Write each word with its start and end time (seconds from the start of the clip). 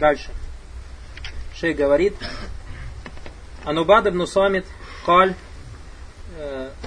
Дальше. 0.00 0.30
Шейх 1.54 1.76
говорит, 1.76 2.14
Анубад 3.64 4.06
ибн 4.06 4.26
Самит, 4.26 4.66
Каль, 5.06 5.34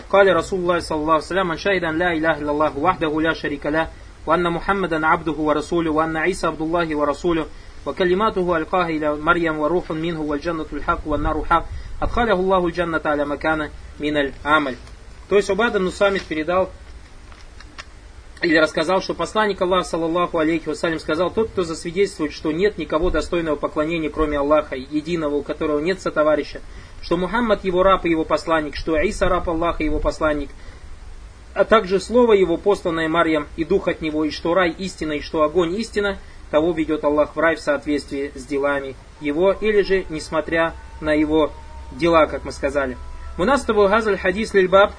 قال 0.09 0.35
رسول 0.35 0.59
الله 0.59 0.79
صلى 0.79 0.97
الله 0.97 1.13
عليه 1.13 1.23
وسلم 1.23 1.47
من 1.47 1.57
شهد 1.57 1.83
أن 1.83 1.97
لا 1.97 2.11
إله 2.13 2.37
إلا 2.39 2.51
الله 2.51 2.77
وحده 2.77 3.21
لا 3.21 3.33
شريك 3.33 3.65
له 3.65 3.87
وأن 4.25 4.53
محمدا 4.53 5.07
عبده 5.07 5.31
ورسوله 5.31 5.91
وأن 5.91 6.17
عيسى 6.17 6.47
عبد 6.47 6.61
الله 6.61 6.95
ورسوله 6.95 7.45
وكلماته 7.85 8.57
ألقاها 8.57 8.89
إلى 8.89 9.15
مريم 9.15 9.59
وروح 9.59 9.91
منه 9.91 10.21
والجنة 10.21 10.65
الحق 10.73 10.99
والنار 11.05 11.45
حق 11.45 11.65
أدخله 12.01 12.33
الله 12.33 12.65
الجنة 12.67 13.01
على 13.05 13.25
مكانه 13.25 13.69
من 13.99 14.17
العمل. 14.17 14.75
То 15.29 15.35
есть 15.35 15.49
Убад 15.49 15.75
ибн 15.75 15.91
Самит 15.91 16.23
передал 16.23 16.69
или 18.41 18.57
рассказал, 18.57 19.01
что 19.01 19.13
посланник 19.13 19.61
Аллаха, 19.61 19.89
саллаллаху 19.89 20.37
алейхи 20.37 20.69
вассалям, 20.69 20.99
сказал, 20.99 21.31
тот, 21.31 21.49
кто 21.49 21.63
засвидетельствует, 21.63 22.31
что 22.31 22.51
нет 22.51 22.77
никого 22.77 23.09
достойного 23.09 23.55
поклонения, 23.55 24.09
кроме 24.09 24.37
Аллаха, 24.37 24.75
единого, 24.75 25.35
у 25.35 25.41
которого 25.41 25.79
нет 25.79 25.99
сотоварища, 26.01 26.61
что 27.01 27.17
Мухаммад 27.17 27.63
его 27.63 27.83
раб 27.83 28.05
и 28.05 28.11
его 28.11 28.25
посланник, 28.25 28.75
что 28.75 28.95
Иса 28.97 29.27
раб 29.27 29.49
Аллаха 29.49 29.83
его 29.83 29.99
посланник, 29.99 30.49
а 31.55 31.65
также 31.65 31.99
слово 31.99 32.33
его, 32.33 32.57
посланное 32.57 33.09
Марьям, 33.09 33.47
и 33.55 33.63
дух 33.63 33.87
от 33.87 34.01
него, 34.01 34.23
и 34.23 34.29
что 34.29 34.53
рай 34.53 34.69
истина, 34.69 35.13
и 35.13 35.21
что 35.21 35.41
огонь 35.41 35.75
истина, 35.75 36.19
того 36.51 36.71
ведет 36.71 37.03
Аллах 37.03 37.35
в 37.35 37.39
рай 37.39 37.55
в 37.55 37.59
соответствии 37.59 38.31
с 38.35 38.45
делами 38.45 38.95
его, 39.19 39.51
или 39.51 39.81
же, 39.81 40.05
несмотря 40.09 40.73
на 41.01 41.13
его 41.13 41.51
дела, 41.91 42.27
как 42.27 42.45
мы 42.45 42.51
сказали. 42.51 42.97
У 43.37 43.43
нас 43.43 43.63
тобой 43.63 43.89
газаль 43.89 44.17
хадис 44.17 44.53
лильбаб, 44.53 44.93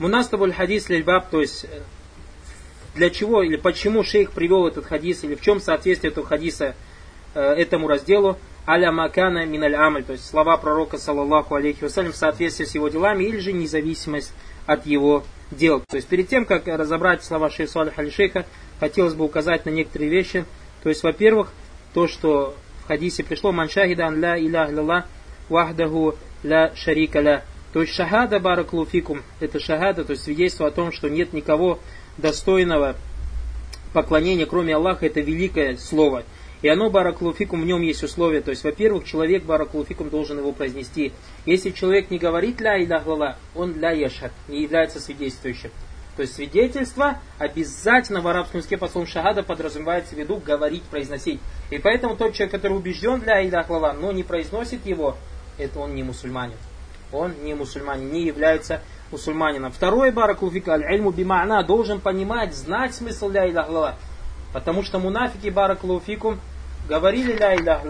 Мунастабуль 0.00 0.54
хадис 0.54 0.88
лильбаб, 0.88 1.28
то 1.28 1.42
есть 1.42 1.64
э, 1.64 1.82
для 2.94 3.10
чего 3.10 3.42
или 3.42 3.56
почему 3.56 4.02
шейх 4.02 4.32
привел 4.32 4.66
этот 4.66 4.86
хадис, 4.86 5.24
или 5.24 5.34
в 5.34 5.42
чем 5.42 5.60
соответствие 5.60 6.10
этого 6.10 6.26
хадиса 6.26 6.74
э, 7.34 7.40
этому 7.40 7.86
разделу, 7.86 8.38
аля 8.66 8.92
макана 8.92 9.44
миналь 9.44 9.76
амаль, 9.76 10.02
то 10.02 10.12
есть 10.12 10.26
слова 10.26 10.56
пророка, 10.56 10.96
саллаллаху 10.96 11.54
алейхи 11.54 11.84
вассалям, 11.84 12.12
в 12.12 12.16
соответствии 12.16 12.64
с 12.64 12.74
его 12.74 12.88
делами, 12.88 13.24
или 13.24 13.36
же 13.40 13.52
независимость 13.52 14.32
от 14.64 14.86
его 14.86 15.22
дел. 15.50 15.82
То 15.86 15.96
есть 15.96 16.08
перед 16.08 16.28
тем, 16.28 16.46
как 16.46 16.66
разобрать 16.66 17.22
слова 17.22 17.50
шейха 17.50 17.70
Салих 17.70 17.98
аль-Шейха, 17.98 18.46
хотелось 18.78 19.12
бы 19.12 19.26
указать 19.26 19.66
на 19.66 19.70
некоторые 19.70 20.10
вещи. 20.10 20.46
То 20.82 20.88
есть, 20.88 21.02
во-первых, 21.02 21.52
то, 21.92 22.08
что 22.08 22.56
в 22.84 22.88
хадисе 22.88 23.22
пришло 23.22 23.52
маншахидан 23.52 24.18
ля 24.18 24.38
илях 24.38 24.70
лилlah 24.70 25.04
вахдаху 25.50 26.14
ля 26.42 26.74
шарика 26.74 27.20
ля. 27.20 27.44
То 27.72 27.82
есть 27.82 27.94
шахада 27.94 28.40
бараклуфикум, 28.40 29.22
это 29.38 29.60
шахада, 29.60 30.04
то 30.04 30.12
есть 30.12 30.24
свидетельство 30.24 30.66
о 30.66 30.70
том, 30.72 30.90
что 30.90 31.08
нет 31.08 31.32
никого 31.32 31.78
достойного 32.18 32.96
поклонения, 33.92 34.46
кроме 34.46 34.74
Аллаха, 34.74 35.06
это 35.06 35.20
великое 35.20 35.76
слово. 35.76 36.24
И 36.62 36.68
оно 36.68 36.90
бараклуфикум, 36.90 37.62
в 37.62 37.64
нем 37.64 37.80
есть 37.82 38.02
условия. 38.02 38.40
То 38.42 38.50
есть, 38.50 38.64
во-первых, 38.64 39.04
человек 39.04 39.44
бараклуфикум 39.44 40.10
должен 40.10 40.38
его 40.38 40.52
произнести. 40.52 41.12
Если 41.46 41.70
человек 41.70 42.10
не 42.10 42.18
говорит 42.18 42.60
ля 42.60 42.82
илях 42.82 43.04
он 43.54 43.78
ля 43.78 43.92
яшат, 43.92 44.32
не 44.48 44.62
является 44.62 45.00
свидетельствующим. 45.00 45.70
То 46.16 46.22
есть 46.22 46.34
свидетельство 46.34 47.18
обязательно 47.38 48.20
в 48.20 48.28
арабском 48.28 48.58
языке 48.58 48.76
по 48.76 48.88
слову 48.88 49.06
шахада 49.06 49.42
подразумевается 49.42 50.14
в 50.14 50.18
виду 50.18 50.36
говорить, 50.36 50.82
произносить. 50.82 51.40
И 51.70 51.78
поэтому 51.78 52.16
тот 52.16 52.34
человек, 52.34 52.52
который 52.52 52.76
убежден 52.76 53.20
для 53.20 53.42
илях 53.42 53.68
но 53.70 54.12
не 54.12 54.24
произносит 54.24 54.84
его, 54.84 55.16
это 55.56 55.78
он 55.78 55.94
не 55.94 56.02
мусульманин 56.02 56.56
он 57.12 57.34
не 57.42 57.54
мусульманин, 57.54 58.12
не 58.12 58.24
является 58.24 58.80
мусульманином. 59.10 59.72
Второй 59.72 60.10
баракулфика 60.10 60.72
аль-ильму 60.72 61.10
бима'на 61.10 61.64
должен 61.64 62.00
понимать, 62.00 62.54
знать 62.54 62.94
смысл 62.94 63.28
ля 63.30 63.48
илях 63.48 63.96
Потому 64.52 64.82
что 64.82 64.98
мунафики 64.98 65.48
баракулфикум 65.48 66.40
говорили 66.88 67.36
ля 67.36 67.56
илях 67.56 67.82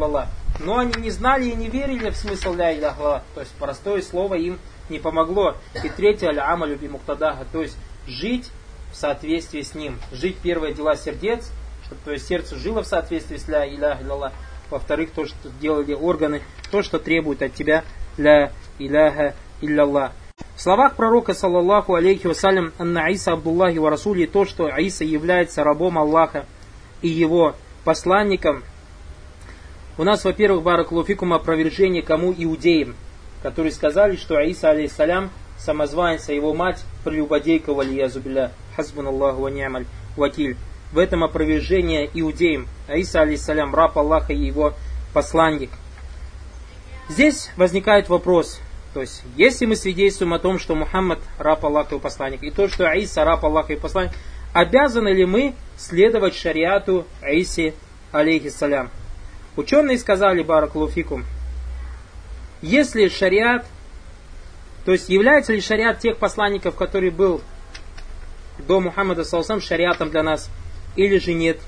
но 0.61 0.79
они 0.79 0.93
не 1.01 1.11
знали 1.11 1.47
и 1.47 1.55
не 1.55 1.69
верили 1.69 2.11
в 2.11 2.17
смысл 2.17 2.55
ля 2.55 2.75
илях 2.75 2.97
То 3.35 3.41
есть 3.41 3.53
простое 3.59 4.03
слово 4.03 4.35
им 4.35 4.59
не 4.89 4.99
помогло. 4.99 5.57
И 5.83 5.89
третье 5.89 6.29
аль-амалю 6.29 6.77
бимуктадаха, 6.77 7.47
то 7.51 7.63
есть 7.63 7.77
жить 8.07 8.51
в 8.93 8.97
соответствии 8.97 9.63
с 9.63 9.75
ним. 9.75 9.99
Жить 10.13 10.37
первые 10.43 10.75
дела 10.75 10.97
сердец, 10.97 11.51
чтобы 11.85 12.03
твое 12.03 12.19
сердце 12.19 12.57
жило 12.57 12.83
в 12.83 12.87
соответствии 12.87 13.37
с 13.37 13.49
ля 13.49 13.69
илях 13.69 13.99
Во-вторых, 14.71 15.11
то, 15.13 15.27
что 15.27 15.49
делали 15.61 15.95
органы, 15.95 16.43
то, 16.71 16.83
что 16.83 16.99
требует 16.99 17.43
от 17.43 17.55
тебя 17.55 17.85
ля 18.21 18.53
иляха 18.79 19.35
илляллах. 19.61 20.13
В 20.57 20.63
словах 20.63 20.97
пророка, 20.97 21.35
саллаллаху 21.35 21.95
алейхи 21.95 22.27
вассалям, 22.27 22.73
анна 22.79 23.11
Иса 23.11 23.33
Абдуллахи 23.33 23.79
ва 23.79 23.91
Расули, 23.91 24.27
то, 24.27 24.45
что 24.45 24.69
Иса 24.69 25.05
является 25.05 25.65
рабом 25.65 25.99
Аллаха 25.99 26.45
и 27.03 27.09
его 27.09 27.55
посланником, 27.85 28.63
у 29.99 30.05
нас, 30.05 30.25
во-первых, 30.25 30.63
баракулуфикум 30.63 31.33
опровержение 31.33 32.03
кому 32.03 32.33
иудеям, 32.37 32.95
которые 33.43 33.73
сказали, 33.73 34.17
что 34.17 34.39
Иса, 34.41 34.71
алейхиссалям, 34.71 35.31
самозванец, 35.59 36.29
а 36.29 36.33
его 36.33 36.55
мать 36.55 36.85
прелюбодейка 37.05 37.73
валиязубиля, 37.73 38.53
хазбун 38.77 39.09
Аллаху 39.09 39.43
ва 39.43 39.85
вакиль. 40.17 40.57
В 40.93 40.99
этом 40.99 41.23
опровержение 41.23 42.11
иудеям. 42.13 42.67
Аиса, 42.89 43.21
алейхиссалям, 43.21 43.75
раб 43.75 43.97
Аллаха 43.97 44.33
и 44.33 44.45
его 44.45 44.75
посланник. 45.15 45.71
Здесь 47.11 47.51
возникает 47.57 48.09
вопрос, 48.09 48.61
то 48.95 49.01
есть, 49.01 49.23
если 49.37 49.67
мы 49.67 49.75
свидетельствуем 49.75 50.33
о 50.33 50.39
том, 50.39 50.61
что 50.61 50.77
Мухаммад 50.77 51.19
раб 51.39 51.65
Аллаха 51.65 51.97
и 51.97 51.99
посланник, 51.99 52.45
и 52.45 52.53
то, 52.53 52.69
что 52.69 52.89
Аиса 52.89 53.25
раб 53.25 53.45
Аллаха 53.45 53.73
и 53.73 53.77
посланник, 53.77 54.13
обязаны 54.53 55.09
ли 55.09 55.25
мы 55.25 55.55
следовать 55.77 56.37
шариату 56.37 57.05
Аиси 57.21 57.75
алейхиссалям? 58.13 58.91
Ученые 59.57 59.99
сказали, 59.99 60.45
баракулуфикум, 60.45 61.25
если 62.63 63.09
шариат, 63.09 63.67
то 64.85 64.93
есть 64.93 65.09
является 65.09 65.53
ли 65.53 65.61
шариат 65.61 65.99
тех 65.99 66.17
посланников, 66.17 66.77
который 66.77 67.11
был 67.11 67.41
до 68.69 68.79
Мухаммада 68.79 69.25
Салсам 69.25 69.61
шариатом 69.61 70.11
для 70.11 70.23
нас, 70.23 70.49
или 70.95 71.19
же 71.19 71.35
нет? 71.35 71.59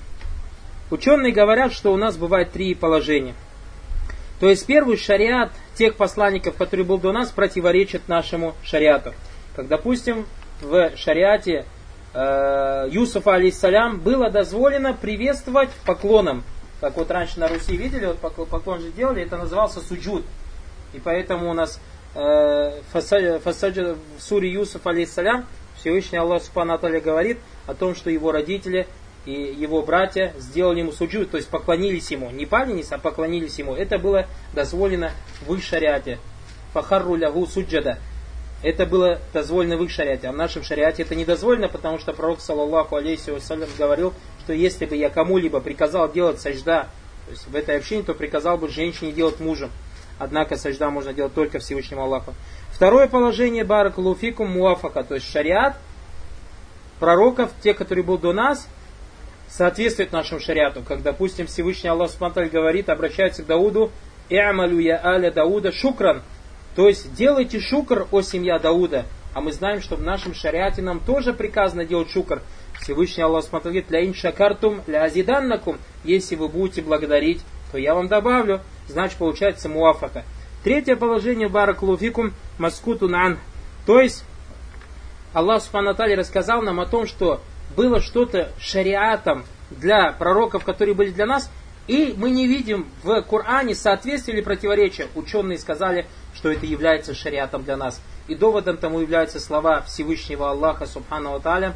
Ученые 0.93 1.33
говорят, 1.33 1.73
что 1.73 1.93
у 1.93 1.97
нас 1.97 2.17
бывает 2.17 2.53
три 2.53 2.77
положения– 2.77 3.35
то 4.43 4.49
есть 4.49 4.67
первый 4.67 4.97
шариат 4.97 5.53
тех 5.77 5.95
посланников, 5.95 6.57
который 6.57 6.85
был 6.85 6.99
до 6.99 7.13
нас, 7.13 7.31
противоречит 7.31 8.09
нашему 8.09 8.57
шариату. 8.65 9.15
Как, 9.55 9.69
допустим, 9.69 10.27
в 10.61 10.97
шариате 10.97 11.65
э, 12.13 12.89
Юсуфа, 12.91 13.35
алейсалям, 13.35 14.01
было 14.01 14.31
дозволено 14.31 14.95
приветствовать 14.95 15.71
поклоном. 15.87 16.43
Как 16.81 16.97
вот 16.97 17.09
раньше 17.13 17.39
на 17.39 17.47
Руси 17.47 17.77
видели, 17.77 18.07
вот 18.07 18.19
поклон 18.19 18.81
же 18.81 18.91
делали, 18.91 19.23
это 19.23 19.37
назывался 19.37 19.79
суджуд. 19.79 20.25
И 20.93 20.99
поэтому 20.99 21.49
у 21.49 21.55
нас 21.55 21.79
э, 22.17 22.81
в 22.93 23.53
суре 24.19 24.53
Юсуф, 24.53 24.85
алейсалям, 24.85 25.47
Всевышний 25.77 26.19
Аллах 26.19 26.43
Субхану 26.43 26.77
говорит 27.01 27.39
о 27.69 27.75
том, 27.75 27.95
что 27.95 28.11
его 28.11 28.33
родители 28.33 28.89
и 29.25 29.33
его 29.33 29.83
братья 29.83 30.35
сделали 30.39 30.81
ему 30.81 30.93
суджу, 30.93 31.27
то 31.27 31.37
есть 31.37 31.49
поклонились 31.49 32.11
ему. 32.11 32.31
Не 32.31 32.47
палились, 32.47 32.91
а 32.91 32.99
поклонились 32.99 33.59
ему. 33.59 33.75
Это 33.75 33.99
было 33.99 34.27
дозволено 34.53 35.13
в 35.47 35.55
их 35.55 35.63
шариате. 35.63 36.19
Фахарру 36.73 37.15
лягу 37.15 37.47
суджада. 37.47 37.99
Это 38.63 38.87
было 38.87 39.21
дозволено 39.33 39.77
в 39.77 39.85
их 39.85 39.91
шариате. 39.91 40.29
А 40.29 40.33
в 40.33 40.37
нашем 40.37 40.63
шариате 40.63 41.03
это 41.03 41.15
не 41.15 41.25
дозволено, 41.25 41.69
потому 41.69 41.99
что 41.99 42.13
пророк, 42.13 42.41
саллаллаху 42.41 42.97
алейхи 42.97 43.31
вассалям, 43.31 43.69
говорил, 43.79 44.13
что 44.41 44.53
если 44.53 44.87
бы 44.87 44.97
я 44.97 45.11
кому-либо 45.11 45.61
приказал 45.61 46.11
делать 46.11 46.41
сажда, 46.41 46.89
то 47.27 47.31
есть 47.31 47.47
в 47.47 47.55
этой 47.55 47.77
общине, 47.77 48.03
то 48.03 48.15
приказал 48.15 48.59
бы 48.59 48.69
женщине 48.69 49.13
делать 49.13 49.39
мужем. 49.41 49.71
Однако 50.19 50.57
сажда 50.57 50.91
можно 50.91 51.13
делать 51.13 51.35
только 51.35 51.59
Всевышнему 51.59 52.03
Аллаху. 52.03 52.35
Второе 52.73 53.09
положение 53.09 53.65
барак 53.65 53.99
луфикум 53.99 54.51
муафака, 54.51 55.05
то 55.05 55.15
есть 55.15 55.31
шариат 55.31 55.77
пророков, 57.01 57.51
те, 57.63 57.75
которые 57.75 58.05
был 58.05 58.19
до 58.19 58.33
нас, 58.33 58.69
соответствует 59.53 60.13
нашему 60.13 60.41
шариату. 60.41 60.83
Как, 60.83 61.03
допустим, 61.03 61.47
Всевышний 61.47 61.91
Аллах 61.91 62.11
Субтитры 62.11 62.49
говорит, 62.49 62.89
обращается 62.89 63.43
к 63.43 63.47
Дауду, 63.47 63.93
«И'малю 64.31 64.79
я 64.79 65.01
аля 65.05 65.31
Дауда 65.31 65.73
шукран». 65.73 66.23
То 66.75 66.89
есть, 66.89 67.15
делайте 67.15 67.61
шукр, 67.61 68.07
о 68.11 68.23
семья 68.23 68.59
Дауда. 68.59 69.05
А 69.35 69.43
мы 69.43 69.53
знаем, 69.53 69.83
что 69.83 69.97
в 69.97 70.03
нашем 70.03 70.35
шариате 70.35 70.81
нам 70.81 71.01
тоже 71.01 71.35
приказано 71.35 71.85
делать 71.85 72.11
шукр. 72.11 72.41
Всевышний 72.81 73.23
Аллах 73.23 73.45
Субтитры 73.45 73.71
говорит, 73.71 73.91
«Ля 73.91 74.05
ин 74.07 74.15
шакартум, 74.15 74.81
ля 74.87 75.05
азиданнакум». 75.05 75.77
Если 76.03 76.35
вы 76.35 76.49
будете 76.49 76.81
благодарить, 76.81 77.43
то 77.73 77.79
я 77.79 77.95
вам 77.95 78.09
добавлю. 78.09 78.61
Значит, 78.89 79.19
получается 79.19 79.69
муафака. 79.69 80.25
Третье 80.65 80.97
положение, 80.97 81.49
баракулуфикум, 81.49 82.33
маскуту 82.57 83.09
нан. 83.09 83.39
То 83.85 84.01
есть, 84.01 84.25
Аллах 85.35 85.63
Субхану 85.63 85.95
рассказал 85.95 86.63
нам 86.63 86.81
о 86.81 86.87
том, 86.87 87.07
что 87.07 87.43
было 87.77 88.01
что-то 88.01 88.53
шариатом 88.59 89.45
для 89.71 90.13
пророков, 90.13 90.65
которые 90.65 90.95
были 90.95 91.11
для 91.11 91.27
нас, 91.27 91.51
и 91.89 92.15
мы 92.17 92.31
не 92.31 92.47
видим 92.47 92.89
в 93.03 93.21
Коране 93.23 93.75
соответствие 93.75 94.37
или 94.37 94.45
противоречия. 94.45 95.09
Ученые 95.15 95.59
сказали, 95.59 96.07
что 96.35 96.51
это 96.51 96.65
является 96.67 97.15
шариатом 97.15 97.65
для 97.65 97.77
нас. 97.77 98.01
И 98.29 98.35
доводом 98.35 98.77
тому 98.77 99.01
являются 99.01 99.41
слова 99.41 99.83
Всевышнего 99.83 100.51
Аллаха, 100.51 100.87
Субхану 100.87 101.39
Таля, 101.41 101.75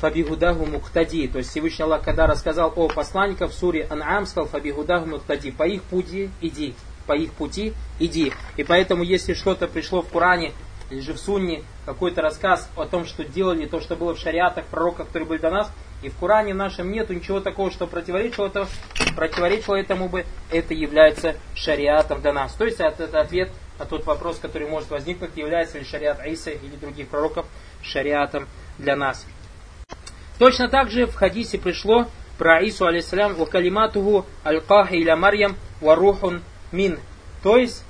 фабигудаху 0.00 0.64
мухтади. 0.64 1.28
То 1.28 1.38
есть 1.38 1.50
Всевышний 1.50 1.84
Аллах, 1.84 2.02
когда 2.02 2.26
рассказал 2.26 2.72
о 2.74 2.88
посланниках 2.88 3.50
в 3.50 3.54
суре 3.54 3.86
Ан'ам, 3.90 4.26
сказал 4.26 4.48
фабигудаху 4.48 5.06
мухтади. 5.06 5.50
По 5.50 5.64
их 5.64 5.82
пути 5.82 6.30
иди. 6.40 6.74
По 7.06 7.16
их 7.16 7.32
пути 7.32 7.74
иди. 7.98 8.32
И 8.56 8.62
поэтому, 8.62 9.02
если 9.02 9.34
что-то 9.34 9.66
пришло 9.66 10.02
в 10.02 10.08
Коране 10.08 10.52
или 10.90 11.00
же 11.00 11.14
в 11.14 11.18
Сунне, 11.18 11.62
какой-то 11.86 12.20
рассказ 12.22 12.68
о 12.76 12.84
том, 12.84 13.06
что 13.06 13.24
делали, 13.24 13.66
то, 13.66 13.80
что 13.80 13.96
было 13.96 14.14
в 14.14 14.18
шариатах, 14.18 14.66
пророках, 14.66 15.06
которые 15.06 15.28
были 15.28 15.38
до 15.38 15.50
нас, 15.50 15.72
и 16.02 16.08
в 16.08 16.16
Коране 16.16 16.54
нашем 16.54 16.90
нету 16.90 17.12
ничего 17.14 17.40
такого, 17.40 17.70
что 17.70 17.86
противоречило, 17.86 18.46
это, 18.46 18.66
противоречило 19.16 19.76
этому 19.76 20.08
бы, 20.08 20.24
это 20.50 20.74
является 20.74 21.36
шариатом 21.54 22.22
до 22.22 22.32
нас. 22.32 22.54
То 22.54 22.64
есть 22.64 22.80
это 22.80 23.20
ответ 23.20 23.50
на 23.78 23.86
тот 23.86 24.06
вопрос, 24.06 24.38
который 24.38 24.68
может 24.68 24.90
возникнуть, 24.90 25.36
является 25.36 25.78
ли 25.78 25.84
шариат 25.84 26.24
Иса 26.26 26.50
или 26.50 26.76
других 26.76 27.08
пророков 27.08 27.46
шариатом 27.82 28.48
для 28.78 28.96
нас. 28.96 29.26
Точно 30.38 30.68
так 30.68 30.90
же 30.90 31.06
в 31.06 31.14
хадисе 31.14 31.58
пришло 31.58 32.06
про 32.38 32.56
Аису 32.56 32.86
алейсалям 32.86 33.34
«Ва 33.34 33.44
калиматуху 33.44 34.24
аль-кахи 34.44 34.94
иля 34.94 35.16
Марьям 35.16 35.56
ва 35.82 35.94
рухун 35.94 36.42
мин». 36.72 36.98
То 37.42 37.58
есть, 37.58 37.84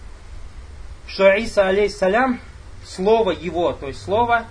что 1.06 1.32
Иса 1.32 1.68
алейсалям, 1.68 2.40
слово 2.84 3.30
его, 3.30 3.72
то 3.72 3.88
есть 3.88 4.02
слово 4.02 4.46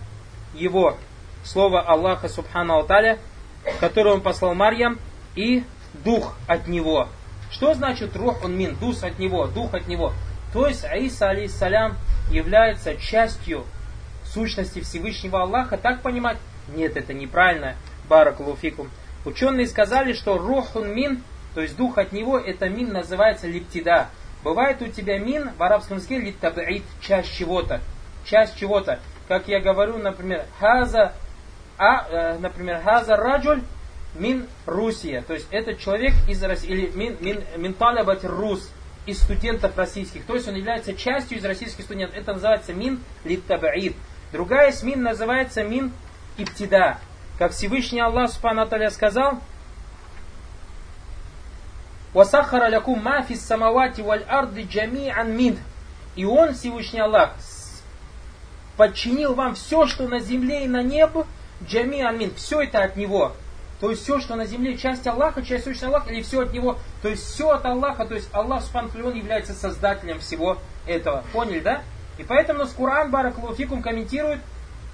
его, 0.54 0.98
слово 1.44 1.82
Аллаха 1.82 2.30
субхану 2.30 2.80
Аталя, 2.80 3.20
которое 3.80 4.16
он 4.16 4.22
послал 4.22 4.54
Марьям, 4.56 5.00
и 5.36 5.64
дух 6.04 6.36
от 6.48 6.68
него. 6.68 7.08
Что 7.52 7.74
значит 7.74 8.16
рух 8.16 8.44
он 8.44 8.58
мин? 8.58 8.76
Дух 8.76 9.04
от 9.04 9.20
него, 9.20 9.48
дух 9.48 9.74
от 9.74 9.88
него. 9.88 10.14
То 10.54 10.68
есть 10.68 10.86
Аиса 10.86 11.30
алейсалям 11.30 11.98
является 12.32 12.96
частью 12.96 13.66
сущности 14.26 14.82
Всевышнего 14.82 15.42
Аллаха. 15.42 15.78
Так 15.78 16.02
понимать? 16.02 16.38
Нет, 16.76 16.98
это 16.98 17.14
неправильно. 17.14 17.76
Баракулуфикум. 18.08 18.90
Ученые 19.26 19.68
сказали, 19.68 20.14
что 20.14 20.38
рухун 20.38 20.94
мин, 20.94 21.24
то 21.54 21.62
есть 21.62 21.76
дух 21.76 21.98
от 21.98 22.12
него, 22.12 22.38
это 22.38 22.70
мин 22.70 22.94
называется 22.94 23.48
липтида. 23.48 24.10
Бывает 24.44 24.82
у 24.82 24.88
тебя 24.88 25.20
мин 25.20 25.52
в 25.58 25.62
арабском 25.62 25.98
языке 25.98 26.20
литтабаид, 26.20 26.84
часть 27.02 27.36
чего-то. 27.36 27.82
Часть 28.30 28.58
чего-то. 28.58 29.00
Как 29.28 29.48
я 29.48 29.60
говорю, 29.60 29.98
например, 29.98 30.46
хаза, 30.60 31.14
а, 31.78 32.08
э, 32.10 32.38
например, 32.40 32.82
хаза 32.82 33.16
раджуль 33.16 33.64
мин 34.14 34.48
Русия. 34.66 35.22
То 35.22 35.34
есть 35.34 35.48
этот 35.52 35.80
человек 35.80 36.14
из 36.28 36.44
России, 36.44 36.70
или 36.70 36.88
мин, 36.90 37.18
мин, 37.20 37.44
мин 37.58 37.74
талабат 37.74 38.24
рус, 38.24 38.72
из 39.06 39.22
студентов 39.22 39.78
российских. 39.78 40.26
То 40.26 40.36
есть 40.36 40.48
он 40.48 40.56
является 40.56 40.94
частью 40.94 41.38
из 41.38 41.46
российских 41.46 41.84
студентов. 41.84 42.18
Это 42.18 42.34
называется 42.34 42.74
мин 42.74 43.02
литтабаид. 43.24 43.96
Другая 44.32 44.72
смин 44.72 45.02
называется 45.02 45.64
мин 45.64 45.92
иптида. 46.38 47.00
Как 47.40 47.52
Всевышний 47.52 48.02
Аллах 48.02 48.32
Субхану 48.32 48.68
сказал, 48.92 49.40
«Васахара 52.14 52.68
лякум 52.68 53.02
мафи 53.02 53.36
самавати 53.36 54.02
валь 54.02 54.24
арды 54.28 54.64
джами'ан 54.64 55.36
мин». 55.36 55.58
И 56.16 56.26
Он, 56.26 56.54
Всевышний 56.54 57.00
Аллах, 57.00 57.36
подчинил 58.80 59.36
вам 59.36 59.56
все, 59.56 59.88
что 59.88 60.08
на 60.08 60.20
земле 60.20 60.64
и 60.64 60.68
на 60.70 60.82
небе, 60.82 61.26
джами'ан 61.62 62.18
мин. 62.18 62.34
Все 62.36 62.62
это 62.62 62.82
от 62.82 62.96
Него. 62.96 63.34
То 63.82 63.90
есть 63.90 64.04
все, 64.04 64.22
что 64.22 64.36
на 64.36 64.46
земле, 64.46 64.78
часть 64.78 65.06
Аллаха, 65.06 65.42
часть 65.42 65.64
Всевышнего 65.64 65.98
Аллаха, 65.98 66.14
или 66.14 66.22
все 66.22 66.44
от 66.44 66.54
Него. 66.54 66.78
То 67.02 67.10
есть 67.10 67.26
все 67.26 67.50
от 67.50 67.66
Аллаха, 67.66 68.06
то 68.06 68.16
есть 68.16 68.30
Аллах 68.32 68.64
Субхану 68.64 69.14
является 69.14 69.54
создателем 69.54 70.20
всего 70.20 70.60
этого. 70.88 71.26
Поняли, 71.34 71.60
да? 71.60 71.82
И 72.18 72.24
поэтому 72.24 72.60
нас 72.60 72.72
Куран 72.72 73.12
Баракулуфикум 73.12 73.82
комментирует 73.82 74.40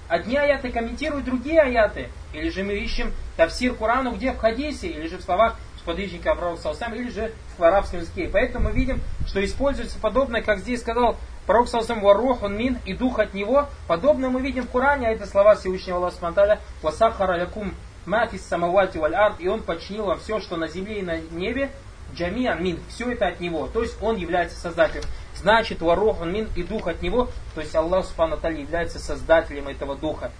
Одни 0.08 0.36
аяты 0.36 0.70
комментируют 0.70 1.24
другие 1.24 1.60
аяты. 1.60 2.08
Или 2.32 2.48
же 2.48 2.64
мы 2.64 2.74
ищем 2.74 3.12
тафсир 3.36 3.74
Курану 3.74 4.12
где 4.12 4.32
в 4.32 4.38
хадисе, 4.38 4.88
или 4.88 5.06
же 5.06 5.18
в 5.18 5.22
словах 5.22 5.56
сподвижника 5.86 6.32
Авраама 6.32 6.56
Саусам, 6.56 6.94
или 6.94 7.08
же 7.10 7.32
в 7.56 7.62
арабском 7.62 8.00
языке. 8.00 8.28
Поэтому 8.30 8.68
мы 8.68 8.72
видим, 8.72 9.00
что 9.26 9.44
используется 9.44 9.98
подобное, 10.00 10.42
как 10.42 10.58
здесь 10.58 10.80
сказал 10.80 11.16
пророк 11.46 11.68
Саусам 11.68 12.00
Варух, 12.00 12.42
он 12.42 12.58
мин, 12.58 12.78
и 12.84 12.92
дух 12.92 13.20
от 13.20 13.34
него. 13.34 13.68
Подобное 13.86 14.28
мы 14.28 14.40
видим 14.40 14.64
в 14.64 14.70
Коране, 14.70 15.06
а 15.06 15.12
это 15.12 15.26
слова 15.26 15.54
Всевышнего 15.54 15.98
Аллаха 15.98 16.16
Сманталя, 16.16 16.60
«Васахара 16.82 17.38
лякум 17.38 17.72
мафис 18.04 18.44
самавати 18.44 18.98
валь 18.98 19.14
ард», 19.14 19.36
и 19.38 19.46
он 19.46 19.62
подчинил 19.62 20.06
вам 20.06 20.18
все, 20.18 20.40
что 20.40 20.56
на 20.56 20.66
земле 20.66 20.98
и 20.98 21.02
на 21.02 21.20
небе, 21.20 21.70
джамиан 22.12 22.62
мин, 22.62 22.80
все 22.88 23.12
это 23.12 23.28
от 23.28 23.38
него. 23.38 23.68
То 23.68 23.82
есть 23.82 23.96
он 24.02 24.16
является 24.16 24.58
создателем. 24.58 25.04
Значит, 25.36 25.82
варух 25.82 26.24
мин 26.24 26.48
и 26.56 26.64
дух 26.64 26.88
от 26.88 27.00
него, 27.00 27.28
то 27.54 27.60
есть 27.60 27.76
Аллах 27.76 28.06
Субхану 28.06 28.36
является 28.50 28.98
создателем 28.98 29.68
этого 29.68 29.94
духа. 29.94 30.32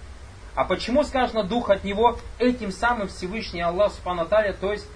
А 0.55 0.65
почему 0.65 1.05
сказано 1.05 1.43
дух 1.43 1.69
от 1.69 1.85
него? 1.85 2.17
Этим 2.37 2.71
самым 2.71 3.07
Всевышний 3.07 3.61
Аллах 3.61 3.93
Субхану 3.93 4.25
то 4.25 4.71
есть 4.73 4.87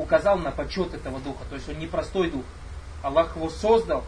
указал 0.00 0.38
на 0.38 0.50
почет 0.50 0.94
этого 0.94 1.20
духа. 1.20 1.44
То 1.48 1.54
есть 1.56 1.68
он 1.68 1.78
не 1.78 1.86
простой 1.86 2.30
дух. 2.30 2.44
Аллах 3.02 3.36
его 3.36 3.48
создал 3.50 4.04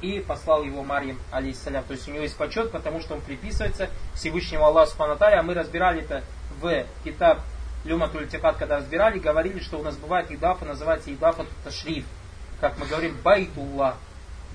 и 0.00 0.20
послал 0.20 0.62
его 0.62 0.82
Марьям, 0.82 1.18
алейхиссалям. 1.30 1.84
То 1.84 1.92
есть 1.92 2.08
у 2.08 2.12
него 2.12 2.22
есть 2.22 2.36
почет, 2.36 2.70
потому 2.70 3.00
что 3.00 3.14
он 3.14 3.20
приписывается 3.20 3.90
Всевышнему 4.14 4.64
Аллаху 4.64 4.90
Субхану 4.90 5.16
А 5.20 5.42
мы 5.42 5.54
разбирали 5.54 6.02
это 6.02 6.22
в 6.60 6.84
китаб 7.04 7.40
Люматуль 7.84 8.28
Тикат, 8.28 8.56
когда 8.56 8.78
разбирали, 8.78 9.18
говорили, 9.18 9.60
что 9.60 9.78
у 9.78 9.82
нас 9.82 9.96
бывает 9.96 10.30
идафа, 10.30 10.64
называется 10.64 11.12
идафа 11.12 11.46
ташриф. 11.64 12.04
Как 12.60 12.78
мы 12.78 12.86
говорим, 12.86 13.16
байтуллах 13.22 13.96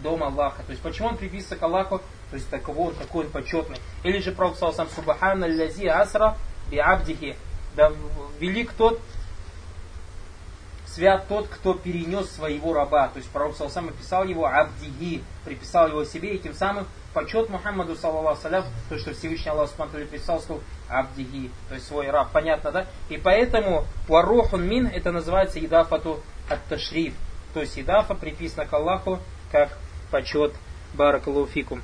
дом 0.02 0.24
Аллаха. 0.24 0.64
То 0.64 0.72
есть 0.72 0.82
почему 0.82 1.10
он 1.10 1.18
приписывается 1.18 1.56
к 1.56 1.64
Аллаху? 1.64 2.00
То 2.30 2.38
есть 2.38 2.50
такого 2.50 2.90
он, 2.90 2.96
такой 2.96 3.26
он 3.26 3.32
почетный. 3.32 3.78
Или 4.04 4.20
же 4.20 4.32
Пророк 4.32 4.58
сам 4.58 4.90
Субхана 4.90 5.46
лязи 5.46 5.88
асра 5.88 6.38
би 6.70 6.78
абдихи. 6.78 7.36
Да 7.76 7.92
велик 8.40 8.74
тот, 8.74 9.00
свят 10.94 11.28
тот, 11.28 11.48
кто 11.48 11.74
перенес 11.74 12.30
своего 12.30 12.74
раба. 12.74 13.08
То 13.08 13.18
есть 13.18 13.30
Пророк 13.30 13.56
сам 13.56 13.90
описал 13.90 14.26
его 14.26 14.46
абдихи, 14.46 15.24
приписал 15.44 15.88
его 15.88 16.06
себе 16.06 16.36
и 16.36 16.40
тем 16.40 16.54
самым 16.54 16.86
почет 17.14 17.50
Мухаммаду, 17.50 17.96
салям, 17.96 18.66
то, 18.90 18.98
что 18.98 19.14
Всевышний 19.14 19.52
Аллах 19.52 19.70
Субхану 19.70 19.92
приписал, 19.92 20.40
сказал 20.40 20.62
абдихи, 20.90 21.52
то 21.70 21.76
есть 21.76 21.88
свой 21.88 22.10
раб. 22.10 22.32
Понятно, 22.32 22.72
да? 22.72 22.88
И 23.10 23.18
поэтому 23.18 23.86
варухун 24.08 24.68
мин, 24.68 24.88
это 24.88 25.12
называется 25.12 25.60
идафату 25.60 26.22
ат-ташриф. 26.50 27.14
То 27.54 27.62
есть 27.62 27.78
идафа 27.78 28.16
приписана 28.16 28.66
к 28.66 28.74
Аллаху 28.74 29.20
как 29.52 29.78
почет 30.12 30.54
Баракалуфикум. 30.96 31.82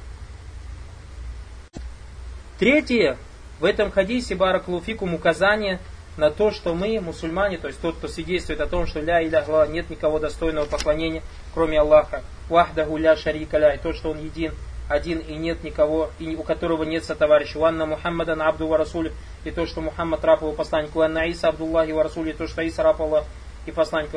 Третье, 2.58 3.18
в 3.60 3.66
этом 3.66 3.92
хадисе 3.92 4.36
Баракалуфикум 4.36 5.14
указание 5.14 5.80
на 6.19 6.31
то, 6.31 6.51
что 6.51 6.75
мы, 6.75 7.00
мусульмане, 7.00 7.57
то 7.57 7.68
есть 7.68 7.81
тот, 7.81 7.95
кто 7.95 8.09
свидетельствует 8.09 8.59
о 8.59 8.68
том, 8.68 8.85
что 8.85 8.99
ля 8.99 9.23
иля 9.23 9.44
нет 9.69 9.90
никого 9.90 10.19
достойного 10.19 10.66
поклонения, 10.66 11.23
кроме 11.54 11.80
Аллаха, 11.80 12.23
вахдаху 12.49 12.97
ля 12.97 13.16
шарика 13.16 13.57
ля, 13.57 13.73
и 13.73 13.78
то, 13.78 13.94
что 13.94 14.11
он 14.11 14.19
един, 14.19 14.54
один 14.90 15.19
и 15.19 15.35
нет 15.35 15.64
никого, 15.64 16.09
и 16.19 16.35
у 16.35 16.44
которого 16.44 16.83
нет 16.83 17.06
сотоварища, 17.06 17.57
ванна 17.57 17.85
Мухаммадан 17.85 18.42
абду 18.42 18.68
ва 18.68 18.78
расуль, 18.78 19.14
и 19.45 19.52
то, 19.52 19.66
что 19.66 19.80
Мухаммад 19.80 20.23
раб 20.26 20.42
его 20.42 20.52
посланник, 20.52 20.94
ванна 20.94 21.26
Иса 21.26 21.47
абдуллахи 21.47 21.92
ва 21.92 22.04
расуль, 22.04 22.30
и 22.30 22.33
то, 22.33 22.47
что 22.47 22.61
Иса 22.64 22.83
раб 22.83 23.02
Аллах 23.02 23.23
и 23.66 23.71
посланник, 23.71 24.09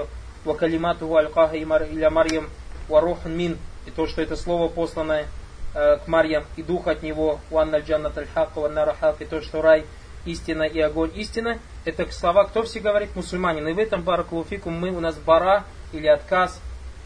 ва 0.44 0.54
калимату 0.54 1.14
аль-каха 1.14 1.56
иля 1.56 2.10
Марьям, 2.10 2.50
ва 2.88 3.00
рухан 3.00 3.36
мин, 3.36 3.58
и 3.86 3.92
то, 3.92 4.08
что 4.08 4.22
это 4.22 4.34
слово 4.34 4.68
посланное 4.68 5.26
э, 5.74 5.98
к 5.98 6.08
Марьям, 6.08 6.46
и 6.56 6.64
дух 6.64 6.88
от 6.88 7.04
него, 7.04 7.38
уанна 7.50 7.76
джаннат 7.76 8.18
аль-хак, 8.18 8.56
уанна 8.56 8.96
и 9.20 9.24
то, 9.24 9.40
что 9.40 9.62
рай 9.62 9.84
истина 10.24 10.62
и 10.62 10.80
огонь. 10.80 11.10
Истина, 11.14 11.58
это 11.84 12.10
слова, 12.12 12.44
кто 12.44 12.62
все 12.62 12.80
говорит? 12.80 13.14
Мусульманин. 13.16 13.66
И 13.68 13.72
в 13.72 13.78
этом 13.78 14.02
баракулуфикум 14.02 14.72
мы, 14.72 14.90
у 14.90 15.00
нас 15.00 15.16
бара 15.16 15.64
или 15.92 16.06
отказ 16.06 16.60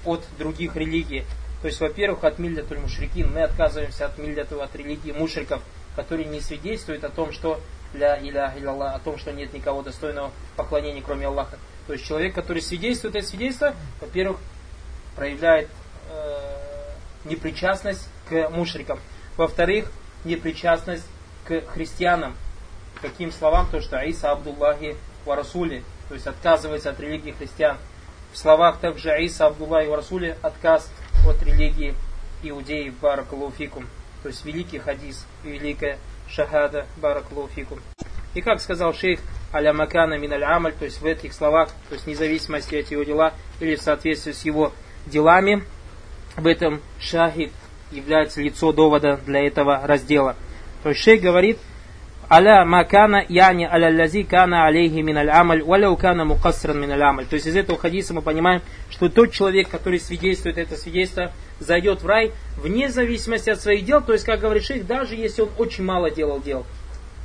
от 0.05 0.25
других 0.39 0.77
религий. 0.77 1.25
То 1.63 1.69
есть, 1.69 1.81
во-первых, 1.81 2.25
от 2.25 2.39
миллятуль 2.39 2.79
мушрикин, 2.79 3.33
мы 3.33 3.43
отказываемся 3.43 4.07
от 4.07 4.19
милляту, 4.19 4.63
от 4.63 4.75
религии 4.77 5.13
мушриков, 5.13 5.63
которые 5.97 6.27
не 6.27 6.41
свидетельствуют 6.41 7.03
о 7.05 7.09
том, 7.09 7.33
что 7.33 7.61
ля 7.95 8.17
иля 8.21 8.55
илля 8.57 8.91
о 8.93 8.99
том, 8.99 9.19
что 9.19 9.33
нет 9.33 9.53
никого 9.53 9.83
достойного 9.83 10.31
поклонения, 10.57 11.03
кроме 11.05 11.27
Аллаха. 11.27 11.59
То 11.87 11.95
есть 11.95 12.05
человек, 12.05 12.35
который 12.35 12.63
свидетельствует 12.63 13.17
это 13.17 13.27
свидетельство, 13.27 13.75
во-первых, 14.01 14.39
проявляет 15.15 15.69
э, 16.11 16.91
непричастность 17.25 18.09
к 18.29 18.51
мушрикам. 18.51 19.01
Во-вторых, 19.37 19.91
непричастность 20.25 21.07
к 21.45 21.63
христианам. 21.69 22.37
Каким 23.07 23.31
словам? 23.31 23.69
То, 23.71 23.81
что 23.81 24.01
Аиса 24.01 24.33
Абдуллахи 24.33 24.97
Варасули, 25.25 25.85
то 26.09 26.15
есть 26.15 26.27
отказывается 26.27 26.91
от 26.91 26.99
религии 26.99 27.31
христиан. 27.31 27.77
В 28.33 28.37
словах 28.37 28.81
также 28.81 29.13
Аиса 29.13 29.47
Абдуллахи 29.47 29.87
Варасули 29.87 30.37
отказ 30.43 30.91
от 31.25 31.41
религии 31.45 31.95
иудеев 32.43 32.99
Баракалуфикум. 32.99 33.87
То 34.25 34.29
есть 34.29 34.45
великий 34.45 34.79
хадис, 34.79 35.25
великая 35.45 36.01
шахада 36.29 36.87
Баракалуфикум. 36.97 37.79
И 38.35 38.41
как 38.41 38.61
сказал 38.61 38.93
шейх 38.93 39.21
аля 39.55 39.73
макана 39.73 40.19
мин 40.19 40.33
амаль, 40.43 40.75
то 40.75 40.85
есть 40.85 41.01
в 41.01 41.07
этих 41.07 41.33
словах, 41.33 41.69
то 41.89 41.95
есть 41.95 42.09
независимости 42.09 42.75
от 42.75 42.91
его 42.91 43.05
дела 43.05 43.35
или 43.61 43.77
в 43.77 43.83
соответствии 43.83 44.33
с 44.33 44.45
его 44.45 44.73
делами, 45.07 45.63
в 46.37 46.45
этом 46.45 46.83
шахид 46.99 47.53
является 47.93 48.43
лицо 48.43 48.73
довода 48.73 49.21
для 49.25 49.47
этого 49.47 49.87
раздела. 49.87 50.35
То 50.83 50.89
есть 50.89 51.01
шейх 51.01 51.23
говорит, 51.23 51.61
аля 52.31 52.65
макана 52.65 53.25
яни 53.29 53.65
аля 53.65 53.91
лази 53.97 54.25
кана 54.25 54.67
алейхи 54.67 55.01
мин 55.01 55.17
аль 55.19 55.31
амаль 55.31 55.63
валяу 55.63 55.97
кана 55.97 56.25
мукассран 56.25 56.81
мин 56.81 56.91
аль 56.93 57.03
амаль. 57.03 57.27
То 57.27 57.35
есть 57.35 57.47
из 57.47 57.57
этого 57.57 57.79
хадиса 57.79 58.15
мы 58.15 58.23
понимаем, 58.23 58.63
что 58.91 59.09
тот 59.09 59.33
человек, 59.33 59.69
который 59.69 60.01
свидетельствует 60.01 60.59
это 60.59 60.77
свидетельство, 60.77 61.33
зайдет 61.61 62.03
в 62.03 62.07
рай 62.07 62.33
вне 62.57 62.89
зависимости 62.89 63.51
от 63.51 63.61
своих 63.61 63.85
дел. 63.85 64.03
То 64.03 64.13
есть, 64.13 64.25
как 64.25 64.41
говорит 64.41 64.65
шейх, 64.65 64.87
даже 64.87 65.15
если 65.15 65.43
он 65.43 65.51
очень 65.59 65.85
мало 65.85 66.11
делал 66.11 66.41
дел. 66.41 66.67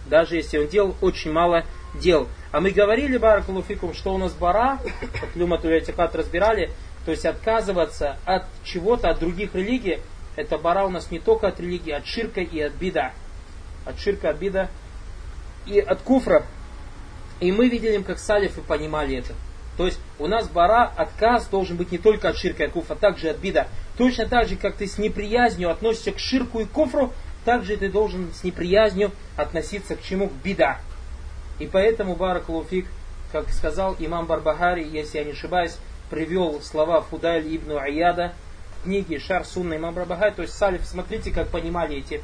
Даже 0.08 0.36
если 0.36 0.60
он 0.60 0.68
делал 0.68 0.96
очень 1.02 1.32
мало 1.32 1.66
дел. 1.96 2.28
А 2.52 2.62
мы 2.62 2.72
говорили, 2.72 3.18
Баракулуфикум, 3.18 3.94
что 3.94 4.14
у 4.14 4.18
нас 4.18 4.34
бара, 4.34 4.80
как 5.20 5.36
Люма 5.36 5.58
Тулятикат 5.58 6.16
разбирали, 6.16 6.70
то 7.06 7.12
есть 7.12 7.26
отказываться 7.26 8.18
от 8.26 8.44
чего-то, 8.64 9.10
от 9.10 9.20
других 9.20 9.56
религий, 9.56 10.00
это 10.36 10.58
бара 10.58 10.86
у 10.86 10.90
нас 10.90 11.12
не 11.12 11.20
только 11.20 11.48
от 11.48 11.60
религии, 11.60 11.92
от 11.92 12.06
ширка 12.06 12.42
и 12.42 12.60
от 12.62 12.74
бида. 12.74 13.14
От 13.86 14.00
ширка, 14.00 14.30
от 14.30 14.38
бида 14.38 14.70
и 15.66 15.80
от 15.80 16.02
куфра. 16.02 16.46
И 17.40 17.52
мы 17.52 17.70
видели, 17.70 18.02
как 18.04 18.20
салифы 18.20 18.62
понимали 18.62 19.18
это. 19.18 19.34
То 19.78 19.86
есть 19.86 20.00
у 20.20 20.28
нас 20.28 20.48
бара, 20.48 20.92
отказ 20.96 21.48
должен 21.48 21.78
быть 21.78 21.92
не 21.92 21.98
только 21.98 22.30
от 22.30 22.38
ширка 22.38 22.64
и 22.64 22.66
от 22.68 22.74
куфра, 22.74 22.94
а 22.94 22.98
также 22.98 23.30
от 23.30 23.38
бида. 23.38 23.68
Точно 23.98 24.28
так 24.28 24.48
же, 24.48 24.56
как 24.56 24.76
ты 24.76 24.88
с 24.88 24.98
неприязнью 24.98 25.72
относишься 25.72 26.12
к 26.12 26.20
ширку 26.20 26.60
и 26.60 26.66
куфру, 26.66 27.14
также 27.46 27.78
ты 27.78 27.90
должен 27.90 28.32
с 28.34 28.44
неприязнью 28.44 29.12
относиться 29.38 29.96
к 29.96 30.04
чему? 30.04 30.30
К 30.30 30.34
бида. 30.44 30.78
И 31.60 31.68
поэтому 31.68 32.16
Баракулуфик, 32.16 32.86
как 33.32 33.50
сказал 33.50 33.96
имам 33.98 34.26
Барбахари, 34.26 34.88
если 34.88 35.20
я 35.20 35.24
не 35.24 35.32
ошибаюсь, 35.32 35.78
привел 36.10 36.62
слова 36.62 37.02
Фудайль 37.02 37.56
ибн 37.56 37.78
Аяда 37.78 38.34
в 38.80 38.84
книге 38.84 39.20
Шар 39.20 39.46
Сунна 39.46 39.78
имам 39.78 39.94
Барбахари, 39.94 40.34
то 40.34 40.42
есть 40.42 40.54
Салиф, 40.54 40.86
смотрите, 40.86 41.32
как 41.32 41.50
понимали 41.50 41.98
эти 41.98 42.22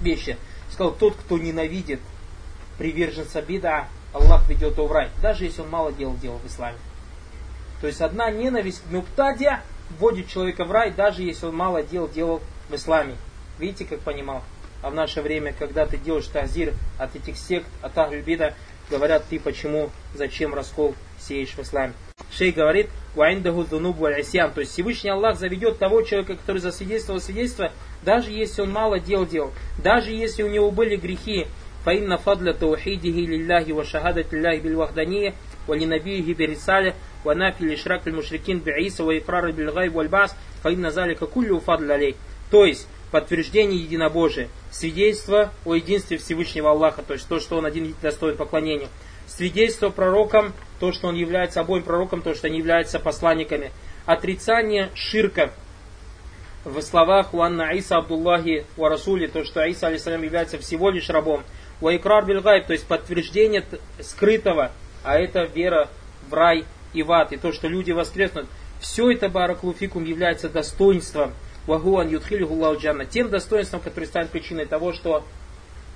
вещи. 0.00 0.36
Сказал, 0.70 0.92
тот, 0.92 1.14
кто 1.16 1.38
ненавидит 1.38 2.00
приверженца 2.82 3.40
бида, 3.40 3.86
Аллах 4.12 4.48
ведет 4.48 4.76
его 4.76 4.88
в 4.88 4.92
рай, 4.92 5.08
даже 5.22 5.44
если 5.44 5.60
он 5.60 5.70
мало 5.70 5.92
дел 5.92 6.16
делал 6.16 6.38
в 6.38 6.46
исламе. 6.48 6.76
То 7.80 7.86
есть 7.86 8.00
одна 8.00 8.28
ненависть 8.32 8.82
к 8.82 8.90
муптадия 8.90 9.62
вводит 10.00 10.26
человека 10.26 10.64
в 10.64 10.72
рай, 10.72 10.90
даже 10.90 11.22
если 11.22 11.46
он 11.46 11.54
мало 11.54 11.84
дел 11.84 12.08
делал 12.08 12.42
в 12.68 12.74
исламе. 12.74 13.14
Видите, 13.60 13.84
как 13.84 14.00
понимал? 14.00 14.42
А 14.82 14.90
в 14.90 14.96
наше 14.96 15.22
время, 15.22 15.54
когда 15.56 15.86
ты 15.86 15.96
делаешь 15.96 16.26
тазир 16.26 16.74
от 16.98 17.14
этих 17.14 17.36
сект, 17.36 17.68
от 17.82 17.96
Ахлюбида, 17.96 18.54
говорят, 18.90 19.26
ты 19.30 19.38
почему, 19.38 19.90
зачем 20.16 20.52
раскол 20.52 20.96
сеешь 21.20 21.50
в 21.50 21.60
исламе. 21.60 21.92
Шей 22.32 22.50
говорит, 22.50 22.90
«Ваиндаху 23.14 23.62
дунубу 23.62 24.06
аль-асьян», 24.06 24.52
то 24.52 24.58
есть 24.58 24.72
Всевышний 24.72 25.10
Аллах 25.10 25.38
заведет 25.38 25.78
того 25.78 26.02
человека, 26.02 26.34
который 26.34 26.58
засвидетельствовал 26.58 27.20
свидетельство, 27.20 27.70
даже 28.02 28.32
если 28.32 28.62
он 28.62 28.72
мало 28.72 28.98
дел 28.98 29.24
делал, 29.24 29.52
даже 29.84 30.10
если 30.10 30.42
у 30.42 30.48
него 30.48 30.72
были 30.72 30.96
грехи, 30.96 31.46
فإن 31.85 32.15
فضل 32.15 32.59
توحيده 32.59 33.09
لله 33.09 33.73
وشهادة 33.73 34.25
الله 34.33 34.59
بالوحدانية 34.59 35.33
ولنبيه 35.67 36.33
برسالة 36.33 36.93
ونافي 37.25 37.61
الإشراك 37.61 38.07
المشركين 38.07 38.59
بعيسى 38.59 39.03
وإقرار 39.03 39.51
بالغيب 39.51 39.95
والبعث 39.95 40.33
فإن 40.63 40.87
ذلك 40.87 41.23
كله 41.23 41.59
فضل 41.59 41.91
عليه. 41.91 42.13
То 42.51 42.65
есть, 42.65 42.87
подтверждение 43.11 43.79
единобожия, 43.79 44.49
свидетельство 44.71 45.51
о 45.65 45.75
единстве 45.75 46.17
Всевышнего 46.17 46.71
Аллаха, 46.71 47.03
то 47.03 47.13
есть 47.13 47.27
то, 47.27 47.39
что 47.39 47.57
Он 47.57 47.65
один 47.65 47.95
достоин 48.01 48.37
поклонению, 48.37 48.89
свидетельство 49.27 49.89
пророкам, 49.89 50.53
то, 50.79 50.91
что 50.91 51.07
Он 51.07 51.15
является 51.15 51.61
обоим 51.61 51.83
пророком, 51.83 52.21
то, 52.21 52.33
что 52.33 52.47
они 52.47 52.57
являются 52.57 52.99
посланниками, 52.99 53.71
отрицание 54.05 54.89
ширка 54.93 55.51
в 56.65 56.81
словах 56.81 57.33
Уанна 57.33 57.71
Иса 57.73 57.97
Абдуллахи 57.97 58.65
Ва 58.75 58.89
Расули, 58.89 59.27
то, 59.27 59.45
что 59.45 59.63
Иса 59.63 59.87
алейсалям 59.87 60.23
является 60.23 60.57
всего 60.57 60.89
лишь 60.89 61.09
рабом, 61.09 61.43
Уайкрар 61.82 62.24
бильгайб, 62.24 62.64
то 62.66 62.72
есть 62.72 62.86
подтверждение 62.86 63.64
скрытого, 64.00 64.70
а 65.02 65.18
это 65.18 65.42
вера 65.42 65.88
в 66.28 66.32
рай 66.32 66.64
и 66.92 67.02
в 67.02 67.10
ад, 67.10 67.32
и 67.32 67.36
то, 67.36 67.52
что 67.52 67.66
люди 67.66 67.90
воскреснут. 67.90 68.46
Все 68.80 69.10
это 69.10 69.28
бараклуфикум 69.28 70.04
является 70.04 70.48
достоинством 70.48 71.32
Вагуан 71.66 72.08
Юдхилихуллаху 72.08 72.80
Джанна, 72.80 73.04
тем 73.04 73.30
достоинством, 73.30 73.80
который 73.80 74.04
станет 74.04 74.30
причиной 74.30 74.66
того, 74.66 74.92
что 74.92 75.24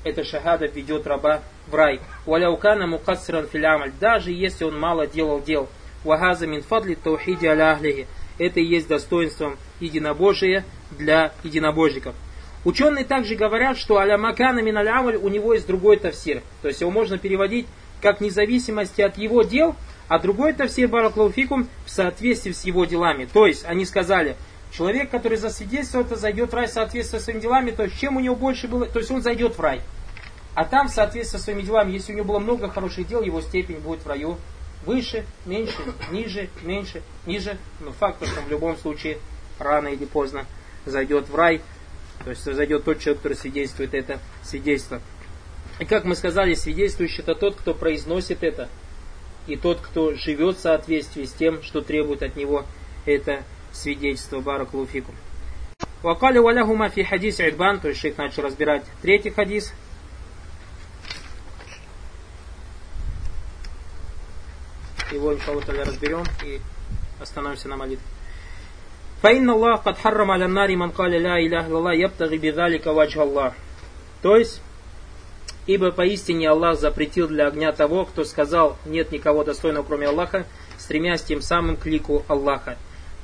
эта 0.03 0.25
шахада 0.25 0.67
ведет 0.67 1.07
раба 1.07 1.43
в 1.69 1.75
рай. 1.75 2.01
Валяукана 2.27 2.89
мукассиран 2.89 3.47
филямаль, 3.47 3.93
даже 4.01 4.33
если 4.33 4.65
он 4.65 4.79
мало 4.79 5.07
делал 5.07 5.41
дел. 5.41 5.69
Вагаза 6.03 6.49
мин 6.49 6.63
фадли 6.63 6.95
таухиди 6.95 7.47
аля 7.47 7.79
Это 8.39 8.61
и 8.61 8.65
есть 8.65 8.89
достоинством 8.89 9.57
единобожия 9.81 10.65
для 10.91 11.33
единобожников. 11.45 12.15
Ученые 12.67 13.05
также 13.05 13.37
говорят, 13.37 13.79
что 13.79 13.99
аля 13.99 14.19
макана 14.19 14.59
мин 14.59 14.77
алямаль 14.77 15.15
у 15.15 15.29
него 15.29 15.55
есть 15.55 15.69
другой 15.69 15.99
тафсир. 15.99 16.43
То 16.63 16.69
есть 16.69 16.81
его 16.81 16.91
можно 16.91 17.17
переводить 17.17 17.69
как 18.03 18.21
независимости 18.21 19.03
от 19.03 19.17
его 19.17 19.45
дел, 19.45 19.77
а 20.09 20.19
другой 20.19 20.53
тафсир 20.53 20.89
бараклауфикум 20.89 21.69
в 21.85 21.91
соответствии 21.91 22.51
с 22.51 22.65
его 22.65 22.85
делами. 22.85 23.29
То 23.33 23.47
есть 23.47 23.65
они 23.65 23.85
сказали, 23.85 24.35
Человек, 24.73 25.11
который 25.11 25.39
засвидетельствует, 25.39 26.09
это 26.09 26.17
зайдет 26.17 26.51
в 26.51 26.55
рай 26.55 26.67
в 26.67 26.71
соответствии 26.71 27.19
со 27.19 27.25
своими 27.25 27.41
делами, 27.41 27.71
то 27.71 27.85
есть 27.85 28.01
чем 28.01 28.17
у 28.17 28.21
него 28.21 28.35
больше 28.35 28.67
было, 28.67 28.85
то 28.87 28.99
есть 28.99 29.11
он 29.13 29.23
зайдет 29.23 29.57
в 29.57 29.61
рай. 29.61 29.81
А 30.55 30.65
там, 30.65 30.89
в 30.89 30.91
соответствии 30.91 31.39
со 31.39 31.43
своими 31.43 31.63
делами, 31.63 31.93
если 31.93 32.13
у 32.13 32.17
него 32.17 32.27
было 32.27 32.41
много 32.41 32.69
хороших 32.69 33.07
дел, 33.07 33.23
его 33.23 33.41
степень 33.41 33.79
будет 33.79 34.05
в 34.05 34.09
раю 34.09 34.39
выше, 34.85 35.25
меньше, 35.47 35.79
ниже, 36.11 36.51
меньше, 36.63 37.03
ниже. 37.27 37.59
Но 37.81 37.93
факт, 37.93 38.27
что 38.27 38.41
в 38.41 38.51
любом 38.51 38.77
случае 38.77 39.19
рано 39.61 39.87
или 39.87 40.05
поздно 40.05 40.47
зайдет 40.85 41.29
в 41.29 41.35
рай. 41.37 41.63
То 42.25 42.31
есть 42.31 42.45
зайдет 42.45 42.85
тот 42.85 42.99
человек, 42.99 43.23
который 43.23 43.37
свидетельствует 43.37 43.95
это 43.95 44.21
свидетельство. 44.43 45.01
И 45.79 45.85
как 45.85 46.05
мы 46.05 46.17
сказали, 46.17 46.55
свидетельствующий 46.55 47.23
это 47.23 47.35
тот, 47.35 47.57
кто 47.57 47.75
произносит 47.75 48.43
это, 48.43 48.69
и 49.47 49.57
тот, 49.57 49.81
кто 49.81 50.15
живет 50.15 50.57
в 50.57 50.61
соответствии 50.61 51.25
с 51.25 51.33
тем, 51.33 51.63
что 51.63 51.81
требует 51.83 52.23
от 52.23 52.37
него 52.37 52.65
это 53.05 53.45
свидетельство 53.73 54.41
Баракулуфикум. 54.41 55.15
Вакали 56.03 56.39
валяхума 56.39 56.89
фи 56.89 57.03
хадис 57.03 57.41
Идбан, 57.41 57.81
то 57.81 57.89
есть 57.89 58.01
шейх 58.01 58.17
начал 58.17 58.43
разбирать 58.43 58.85
третий 59.03 59.31
хадис. 59.31 59.73
Его, 65.13 65.35
иншаллах, 65.35 65.69
разберем 65.69 66.25
и 66.45 66.61
остановимся 67.21 67.69
на 67.69 67.77
молитве. 67.77 68.16
Фаинна 69.23 69.55
Аллах 69.55 69.83
кад 69.83 69.99
харрам 69.99 70.31
аля 70.31 70.47
нари 70.47 70.77
ман 70.77 70.93
кали 70.93 71.19
ля 71.19 71.41
илях 71.41 71.69
лала 71.69 71.95
ябтаги 71.95 72.37
бидалика 72.37 72.93
ваджа 72.93 73.23
Аллах. 73.23 73.55
То 74.23 74.37
есть, 74.37 74.61
ибо 75.67 75.91
поистине 75.91 76.51
Аллах 76.51 76.79
запретил 76.79 77.29
для 77.29 77.47
огня 77.47 77.73
того, 77.73 78.05
кто 78.05 78.25
сказал, 78.25 78.77
нет 78.85 79.13
никого 79.13 79.43
достойного 79.43 79.85
кроме 79.85 80.09
Аллаха, 80.09 80.45
стремясь 80.79 81.23
тем 81.23 81.41
самым 81.41 81.77
к 81.77 81.87
лику 81.87 82.25
Аллаха. 82.29 82.77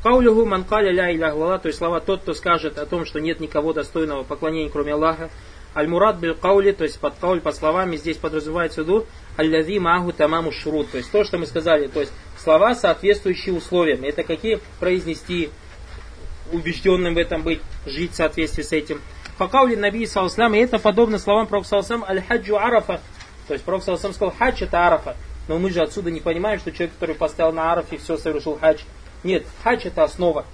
Каулюгу 0.03 0.47
манкаля 0.47 0.91
ля 0.91 1.15
илях 1.15 1.37
лала, 1.37 1.59
то 1.59 1.69
есть 1.69 1.79
слова 1.79 2.01
тот, 2.01 2.23
кто 2.23 2.33
скажет 2.33 2.79
о 2.79 2.87
том, 2.87 3.05
что 3.05 3.21
нет 3.21 3.39
никого 3.39 3.73
достойного 3.73 4.25
поклонения 4.25 4.71
кроме 4.71 4.95
Аллаха, 4.95 5.31
Аль-Мурад 5.77 6.17
биль 6.17 6.35
каули, 6.35 6.73
то 6.73 6.85
есть 6.85 6.99
под 6.99 7.15
кауль, 7.15 7.41
под 7.41 7.55
словами, 7.55 7.97
здесь 7.97 8.17
подразумевается 8.17 8.85
ду, 8.85 9.07
аль-лави 9.39 9.79
магу 9.79 10.13
тамаму 10.13 10.53
шрут, 10.53 10.91
то 10.91 10.99
есть 10.99 11.11
то, 11.11 11.25
что 11.25 11.39
мы 11.39 11.47
сказали, 11.47 11.87
то 11.87 12.01
есть 12.01 12.13
слова, 12.37 12.75
соответствующие 12.75 13.55
условиям. 13.55 14.05
Это 14.05 14.23
какие 14.23 14.59
произнести 14.81 15.51
убежденным 16.53 17.15
в 17.15 17.19
этом 17.19 17.43
быть, 17.43 17.61
жить 17.87 18.13
в 18.13 18.17
соответствии 18.17 18.63
с 18.63 18.73
этим. 18.73 19.01
Факаули 19.39 19.75
Наби 19.75 20.07
Саласлам, 20.07 20.55
и 20.55 20.59
это 20.59 20.79
подобно 20.79 21.19
словам 21.19 21.47
Пророка 21.47 21.69
Саласлам 21.69 22.05
аль-хаджу 22.05 22.57
арафа, 22.57 23.01
то 23.49 23.55
есть 23.55 23.65
Пророк 23.65 23.83
Саласлам 23.83 24.13
сказал, 24.13 24.35
хадж 24.39 24.63
это 24.63 24.87
арафа. 24.87 25.17
Но 25.49 25.59
мы 25.59 25.71
же 25.71 25.81
отсюда 25.81 26.11
не 26.11 26.21
понимаем, 26.21 26.61
что 26.61 26.71
человек, 26.71 26.95
который 26.95 27.17
поставил 27.17 27.53
на 27.53 27.73
арафе, 27.73 27.97
все 27.97 28.17
совершил 28.17 28.59
хадж. 28.59 28.83
Нет, 29.25 29.45
хадж 29.65 29.87
это 29.87 30.05
основа. 30.05 30.47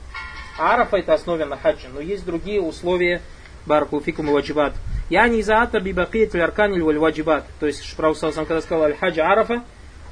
А 0.58 0.74
арафа 0.74 0.96
это 0.96 1.14
основа 1.14 1.44
на 1.44 1.56
хаджа. 1.56 1.88
Но 1.92 2.00
есть 2.00 2.24
другие 2.24 2.60
условия 2.60 3.20
баракулфикум 3.66 4.30
и 4.30 4.32
ваджибат. 4.32 4.74
Я 5.10 5.28
не 5.28 5.42
за 5.42 5.62
ата 5.62 5.80
бибакит 5.80 6.34
аркан 6.34 6.72
или 6.72 6.80
ваджибат. 6.80 7.44
То 7.60 7.66
есть, 7.66 7.96
Пророк 7.96 8.18
когда 8.18 8.60
сказал 8.60 8.84
аль-хаджа 8.84 9.30
арафа, 9.30 9.62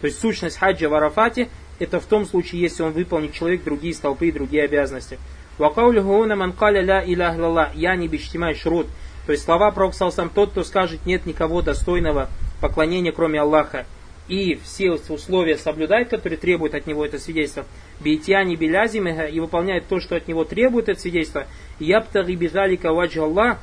то 0.01 0.07
есть 0.07 0.21
сущность 0.21 0.59
хаджа 0.59 0.89
в 0.89 0.95
арафате, 0.95 1.49
это 1.79 2.01
в 2.01 2.07
том 2.07 2.27
случае, 2.27 2.61
если 2.61 2.83
он 2.83 2.93
выполнит 2.93 3.33
человек 3.33 3.65
другие 3.65 3.95
столпы 3.95 4.29
и 4.29 4.33
другие 4.33 4.65
обязанности. 4.65 5.19
Вакаулюхуна 5.59 6.37
манкаля 6.37 6.83
ля 6.83 7.71
я 7.75 7.97
не 7.97 8.09
бештимай 8.09 8.55
шрут. 8.55 8.87
То 9.27 9.33
есть 9.33 9.45
слова 9.45 9.71
Пророка 9.71 10.13
тот, 10.35 10.51
кто 10.51 10.63
скажет, 10.63 11.05
нет 11.07 11.27
никого 11.27 11.63
достойного 11.63 12.29
поклонения, 12.61 13.13
кроме 13.13 13.41
Аллаха 13.41 13.87
и 14.29 14.59
все 14.63 14.93
условия 14.93 15.57
соблюдает, 15.57 16.09
которые 16.09 16.39
требуют 16.39 16.75
от 16.75 16.87
него 16.87 17.05
это 17.05 17.19
свидетельство, 17.19 17.65
бейтяни 18.01 18.57
белязимеха 18.57 19.25
и 19.25 19.39
выполняет 19.41 19.87
то, 19.87 20.01
что 20.01 20.17
от 20.17 20.27
него 20.27 20.45
требует 20.45 20.89
это 20.89 21.01
свидетельство, 21.01 21.47
ябтари 21.79 22.35
бизалика 22.35 22.93
ваджа 22.93 23.23
Аллах, 23.23 23.59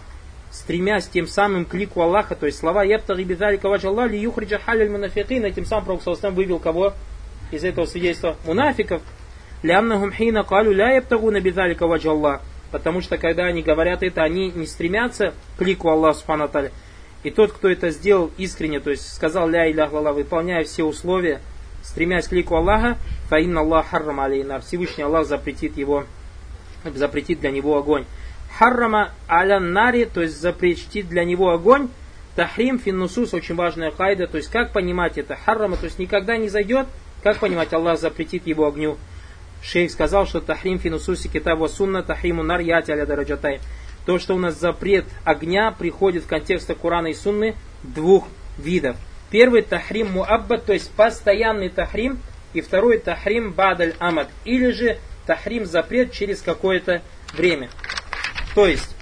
стремясь 0.51 1.07
тем 1.07 1.27
самым 1.27 1.65
к 1.65 1.73
лику 1.73 2.01
Аллаха, 2.01 2.35
то 2.35 2.45
есть 2.45 2.59
слова 2.59 2.83
ябтари 2.83 3.23
бизалика 3.23 3.67
ваджа 3.67 3.89
Аллах, 3.89 4.11
ли 4.11 4.19
юхриджа 4.19 4.59
халяль 4.59 4.89
мунафикин, 4.89 5.43
этим 5.43 5.65
самым 5.65 5.85
Пророк 5.85 6.33
вывел 6.33 6.59
кого 6.59 6.93
из 7.51 7.63
этого 7.63 7.85
свидетельства? 7.85 8.37
Мунафиков. 8.45 9.01
Лямнахум 9.63 10.11
хина 10.11 10.43
калю 10.43 10.73
ля 10.73 10.95
ябтагуна 10.95 11.39
бизалика 11.39 11.87
ваджа 11.87 12.11
Аллах. 12.11 12.41
Потому 12.71 13.01
что 13.01 13.17
когда 13.17 13.45
они 13.45 13.61
говорят 13.61 14.03
это, 14.03 14.21
они 14.23 14.51
не 14.51 14.65
стремятся 14.65 15.33
к 15.57 15.61
лику 15.61 15.89
Аллаха 15.89 16.19
Субхану 16.19 16.49
И 17.23 17.31
тот, 17.31 17.53
кто 17.53 17.69
это 17.69 17.91
сделал 17.91 18.31
искренне, 18.37 18.79
то 18.79 18.89
есть 18.89 19.13
сказал 19.13 19.47
ля 19.47 19.69
иля 19.69 19.85
Аллах, 19.85 20.15
выполняя 20.15 20.63
все 20.65 20.83
условия, 20.83 21.39
стремясь 21.81 22.27
к 22.27 22.33
лику 22.33 22.55
Аллаха, 22.55 22.97
фаинна 23.29 23.61
Аллах 23.61 23.87
харрам 23.87 24.19
алейнар. 24.19 24.61
Всевышний 24.61 25.03
Аллах 25.03 25.27
запретит 25.27 25.77
его, 25.77 26.03
запретит 26.83 27.39
для 27.39 27.51
него 27.51 27.77
огонь. 27.77 28.05
Харрама 28.57 29.11
аля 29.29 29.59
нари, 29.59 30.05
то 30.05 30.21
есть 30.21 30.39
запретит 30.39 31.07
для 31.07 31.23
него 31.23 31.51
огонь. 31.51 31.87
Тахрим 32.35 32.79
финнусус, 32.79 33.33
очень 33.33 33.55
важная 33.55 33.91
хайда, 33.91 34.27
то 34.27 34.37
есть 34.37 34.49
как 34.49 34.73
понимать 34.73 35.17
это? 35.17 35.35
Харрама, 35.35 35.77
то 35.77 35.85
есть 35.85 35.99
никогда 35.99 36.35
не 36.35 36.49
зайдет. 36.49 36.87
Как 37.21 37.37
понимать, 37.37 37.71
Аллах 37.71 37.99
запретит 37.99 38.47
его 38.47 38.67
огню? 38.67 38.97
Шейх 39.62 39.90
сказал, 39.90 40.26
что 40.26 40.40
тахрим 40.40 40.78
финусуси 40.78 41.28
китабу 41.28 41.68
сунна 41.68 42.02
тахриму 42.02 42.42
нар 42.42 42.60
яти 42.60 42.90
аля 42.90 43.06
дараджатай. 43.06 43.60
То, 44.06 44.18
что 44.18 44.34
у 44.34 44.38
нас 44.38 44.58
запрет 44.58 45.04
огня 45.24 45.70
приходит 45.70 46.24
в 46.24 46.26
контексте 46.26 46.74
Курана 46.74 47.08
и 47.08 47.14
Сунны 47.14 47.56
двух 47.82 48.26
видов. 48.56 48.96
Первый 49.30 49.62
тахрим 49.62 50.12
муаббад, 50.12 50.64
то 50.64 50.72
есть 50.72 50.90
постоянный 50.92 51.68
тахрим, 51.68 52.18
и 52.54 52.62
второй 52.62 52.98
тахрим 52.98 53.52
бадаль 53.52 53.94
амад, 53.98 54.28
или 54.44 54.70
же 54.70 54.98
тахрим 55.26 55.66
запрет 55.66 56.12
через 56.12 56.40
какое-то 56.40 57.02
время. 57.34 57.68
То 58.54 58.66
есть, 58.66 58.96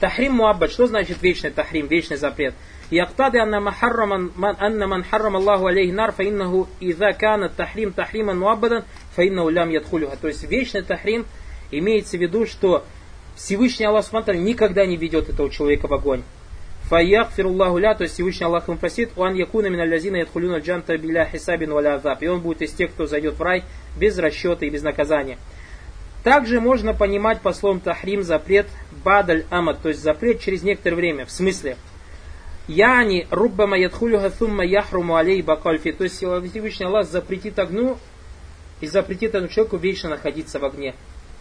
тахрим 0.00 0.32
муаббад, 0.32 0.72
что 0.72 0.88
значит 0.88 1.22
вечный 1.22 1.50
тахрим, 1.50 1.86
вечный 1.86 2.16
запрет? 2.16 2.54
يقتضي 2.92 3.42
أن 3.42 3.62
محرم 3.62 4.12
أن 4.44 4.88
من 4.88 5.04
حرم 5.04 5.36
الله 5.36 5.68
عليه 5.68 5.92
нар 5.92 6.10
فإنه 6.12 6.66
إذا 6.82 7.10
كان 7.10 7.42
التحريم 7.42 7.90
تحريما 7.90 8.32
مؤبدا 8.32 8.84
фаинна 9.15 9.43
улям 9.43 9.69
ядхулюха. 9.69 10.17
То 10.17 10.27
есть 10.27 10.43
вечный 10.43 10.81
тахрим 10.81 11.25
имеется 11.71 12.17
в 12.17 12.21
виду, 12.21 12.45
что 12.45 12.85
Всевышний 13.35 13.85
Аллах 13.85 14.05
Субтитры 14.05 14.37
никогда 14.37 14.85
не 14.85 14.97
ведет 14.97 15.29
этого 15.29 15.49
человека 15.49 15.87
в 15.87 15.93
огонь. 15.93 16.23
Фаях 16.83 17.31
фируллаху 17.31 17.77
ля, 17.77 17.95
то 17.95 18.03
есть 18.03 18.15
Всевышний 18.15 18.45
Аллах 18.45 18.67
им 18.67 18.77
просит, 18.77 19.11
уан 19.15 19.33
якуна 19.33 19.67
миналязина 19.67 20.17
ядхулюна 20.17 20.57
джанта 20.57 20.97
биля 20.97 21.25
хисабин 21.25 21.71
валя 21.71 21.95
азаб. 21.95 22.21
И 22.21 22.27
он 22.27 22.41
будет 22.41 22.61
из 22.61 22.71
тех, 22.73 22.91
кто 22.91 23.05
зайдет 23.05 23.39
в 23.39 23.41
рай 23.41 23.63
без 23.97 24.17
расчета 24.17 24.65
и 24.65 24.69
без 24.69 24.83
наказания. 24.83 25.37
Также 26.23 26.59
можно 26.59 26.93
понимать 26.93 27.41
по 27.41 27.53
словам 27.53 27.79
тахрим 27.79 28.23
запрет 28.23 28.67
бадаль 29.03 29.45
амад, 29.49 29.81
то 29.81 29.89
есть 29.89 30.03
запрет 30.03 30.39
через 30.39 30.61
некоторое 30.61 30.97
время. 30.97 31.25
В 31.25 31.31
смысле, 31.31 31.77
Яни 32.67 33.27
руббама 33.31 33.77
ядхулюха 33.77 34.29
сумма 34.29 34.63
яхруму 34.63 35.15
алей 35.15 35.41
бакальфи. 35.41 35.91
То 35.91 36.03
есть 36.03 36.17
Всевышний 36.17 36.85
Аллах 36.85 37.07
запретит 37.07 37.59
огню 37.59 37.97
и 38.81 38.87
запретит 38.87 39.29
этому 39.29 39.47
человеку 39.47 39.77
вечно 39.77 40.09
находиться 40.09 40.59
в 40.59 40.65
огне. 40.65 40.95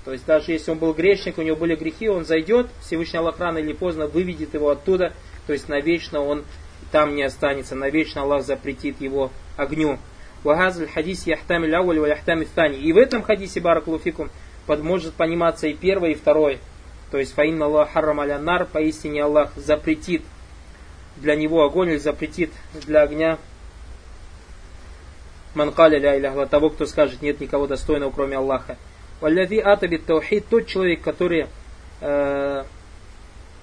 То 0.05 0.13
есть 0.13 0.25
даже 0.25 0.53
если 0.53 0.71
он 0.71 0.79
был 0.79 0.95
грешник, 0.95 1.39
у 1.39 1.43
него 1.43 1.57
были 1.57 1.75
грехи, 1.75 2.09
он 2.09 2.25
зайдет, 2.25 2.69
Всевышний 2.81 3.19
Аллах 3.19 3.39
рано 3.39 3.59
или 3.59 3.73
поздно 3.73 4.07
выведет 4.07 4.55
его 4.55 4.71
оттуда, 4.71 5.13
то 5.47 5.53
есть 5.53 5.69
навечно 5.69 6.23
он 6.23 6.45
там 6.91 7.15
не 7.15 7.23
останется, 7.23 7.75
навечно 7.75 8.23
Аллах 8.23 8.45
запретит 8.45 9.01
его 9.01 9.31
огню. 9.57 9.99
Хадис. 10.43 11.27
И 11.27 12.93
в 12.93 12.97
этом 12.97 13.23
хадисе 13.23 13.61
баракулуфикум 13.61 14.31
может 14.67 15.15
пониматься 15.15 15.67
и 15.67 15.75
первое, 15.75 16.13
и 16.13 16.15
второе. 16.15 16.59
То 17.11 17.19
есть 17.19 17.35
фаинна 17.35 17.67
Аллах 17.67 17.93
харрам 17.93 18.21
аля 18.21 18.39
нар, 18.39 18.65
поистине 18.65 19.25
Аллах 19.25 19.53
запретит 19.57 20.23
для 21.17 21.37
него 21.37 21.63
огонь 21.65 21.91
или 21.91 21.99
запретит 21.99 22.53
для 22.87 23.03
огня 23.03 23.39
манкаля 25.55 25.99
ля 25.99 26.47
того, 26.47 26.71
кто 26.71 26.87
скажет, 26.87 27.23
нет 27.23 27.41
никого 27.41 27.67
достойного, 27.67 28.11
кроме 28.11 28.37
Аллаха. 28.37 28.77
Валляви 29.21 29.59
атабит 29.59 30.07
таухид, 30.07 30.47
тот 30.49 30.67
человек, 30.67 31.03
который 31.03 31.47
э, 32.01 32.65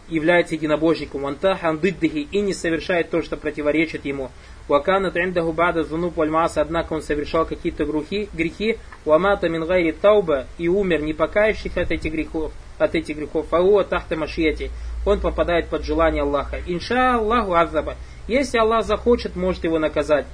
является 0.07 0.55
единобожником, 0.55 1.21
вантах 1.21 1.63
андыддихи, 1.63 2.27
и 2.31 2.41
не 2.41 2.53
совершает 2.53 3.09
то, 3.09 3.21
что 3.21 3.37
противоречит 3.37 4.05
ему. 4.05 4.29
Вакана 4.67 5.11
триндаху 5.11 5.53
бада 5.53 5.83
зунуб 5.83 6.17
вальмаса, 6.17 6.61
однако 6.61 6.93
он 6.93 7.01
совершал 7.01 7.45
какие-то 7.45 7.85
грехи, 7.85 8.29
грехи, 8.33 8.77
уамата 9.05 9.49
мин 9.49 9.65
гайри 9.65 9.93
тауба, 9.93 10.45
и 10.57 10.67
умер, 10.67 11.01
не 11.01 11.13
покаявших 11.13 11.77
от 11.77 11.91
этих 11.91 12.11
грехов, 12.11 12.51
от 12.77 12.95
этих 12.95 13.17
грехов, 13.17 13.47
фауа 13.47 13.83
тахта 13.83 14.15
машияти, 14.15 14.71
он 15.05 15.19
попадает 15.19 15.69
под 15.69 15.83
желание 15.83 16.23
Аллаха. 16.23 16.57
Инша 16.67 17.15
Аллаху 17.15 17.53
азаба. 17.53 17.95
Если 18.27 18.57
Аллах 18.57 18.85
захочет, 18.85 19.35
может 19.35 19.63
его 19.63 19.79
наказать. 19.79 20.25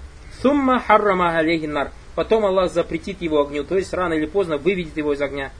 Сумма 0.44 0.82
харрама 0.82 1.38
алейхи 1.38 1.68
нар. 1.68 1.94
Потом 2.16 2.46
Аллах 2.46 2.70
запретит 2.70 3.22
его 3.22 3.40
огню, 3.40 3.64
то 3.64 3.78
есть 3.78 3.94
рано 3.94 4.14
или 4.14 4.26
поздно 4.26 4.58
выведет 4.58 4.98
его 4.98 5.14
из 5.14 5.22
огня. 5.22 5.54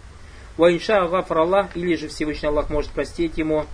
Ваинша 0.58 1.08
гафар 1.08 1.38
Аллах, 1.38 1.78
или 1.78 1.96
же 1.96 2.10
Всевышний 2.10 2.50
Аллах 2.50 2.70
может 2.70 2.92
простить 2.92 3.38
ему 3.38 3.66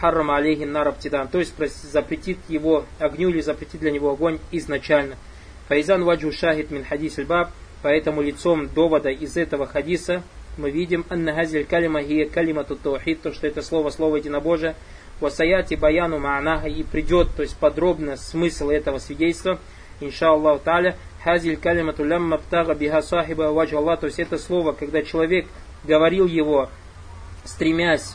харрама 0.00 0.36
алейхи 0.36 0.62
нараптидан, 0.62 1.26
то 1.26 1.40
есть 1.40 1.52
запретит 1.90 2.38
его 2.48 2.84
огню 3.00 3.30
или 3.30 3.40
запретит 3.40 3.80
для 3.80 3.90
него 3.90 4.12
огонь 4.12 4.38
изначально. 4.52 5.16
Файзан 5.66 6.04
ваджу 6.04 6.30
шахид 6.30 6.70
мин 6.70 6.84
хадис 6.84 7.16
баб, 7.26 7.50
поэтому 7.82 8.22
лицом 8.22 8.68
довода 8.68 9.10
из 9.10 9.36
этого 9.36 9.66
хадиса 9.66 10.22
мы 10.58 10.70
видим 10.70 11.04
анна 11.10 11.32
газиль 11.32 11.64
калима 11.64 12.04
гия 12.04 12.28
калима 12.28 12.62
таухид, 12.62 13.20
то 13.20 13.32
что 13.32 13.48
это 13.48 13.62
слово, 13.62 13.90
слово 13.90 14.18
единобожие, 14.18 14.76
васаяти 15.18 15.74
баяну 15.74 16.18
ма'наха 16.20 16.68
и 16.68 16.84
придет, 16.84 17.34
то 17.34 17.42
есть 17.42 17.56
подробно 17.56 18.16
смысл 18.16 18.70
этого 18.70 18.98
свидетельства, 18.98 19.58
инша 20.00 20.30
Аллаху 20.30 20.62
та'аля, 20.64 20.96
Хазиль 21.22 21.56
калимату 21.56 22.04
лямма 22.04 22.38
птага 22.38 22.74
биха 22.74 23.02
сахиба 23.02 23.50
ваджа 23.52 23.78
Аллах. 23.78 24.00
То 24.00 24.06
есть 24.06 24.20
это 24.20 24.38
слово, 24.38 24.72
когда 24.72 25.02
человек 25.02 25.46
говорил 25.84 26.26
его, 26.26 26.68
стремясь 27.44 28.14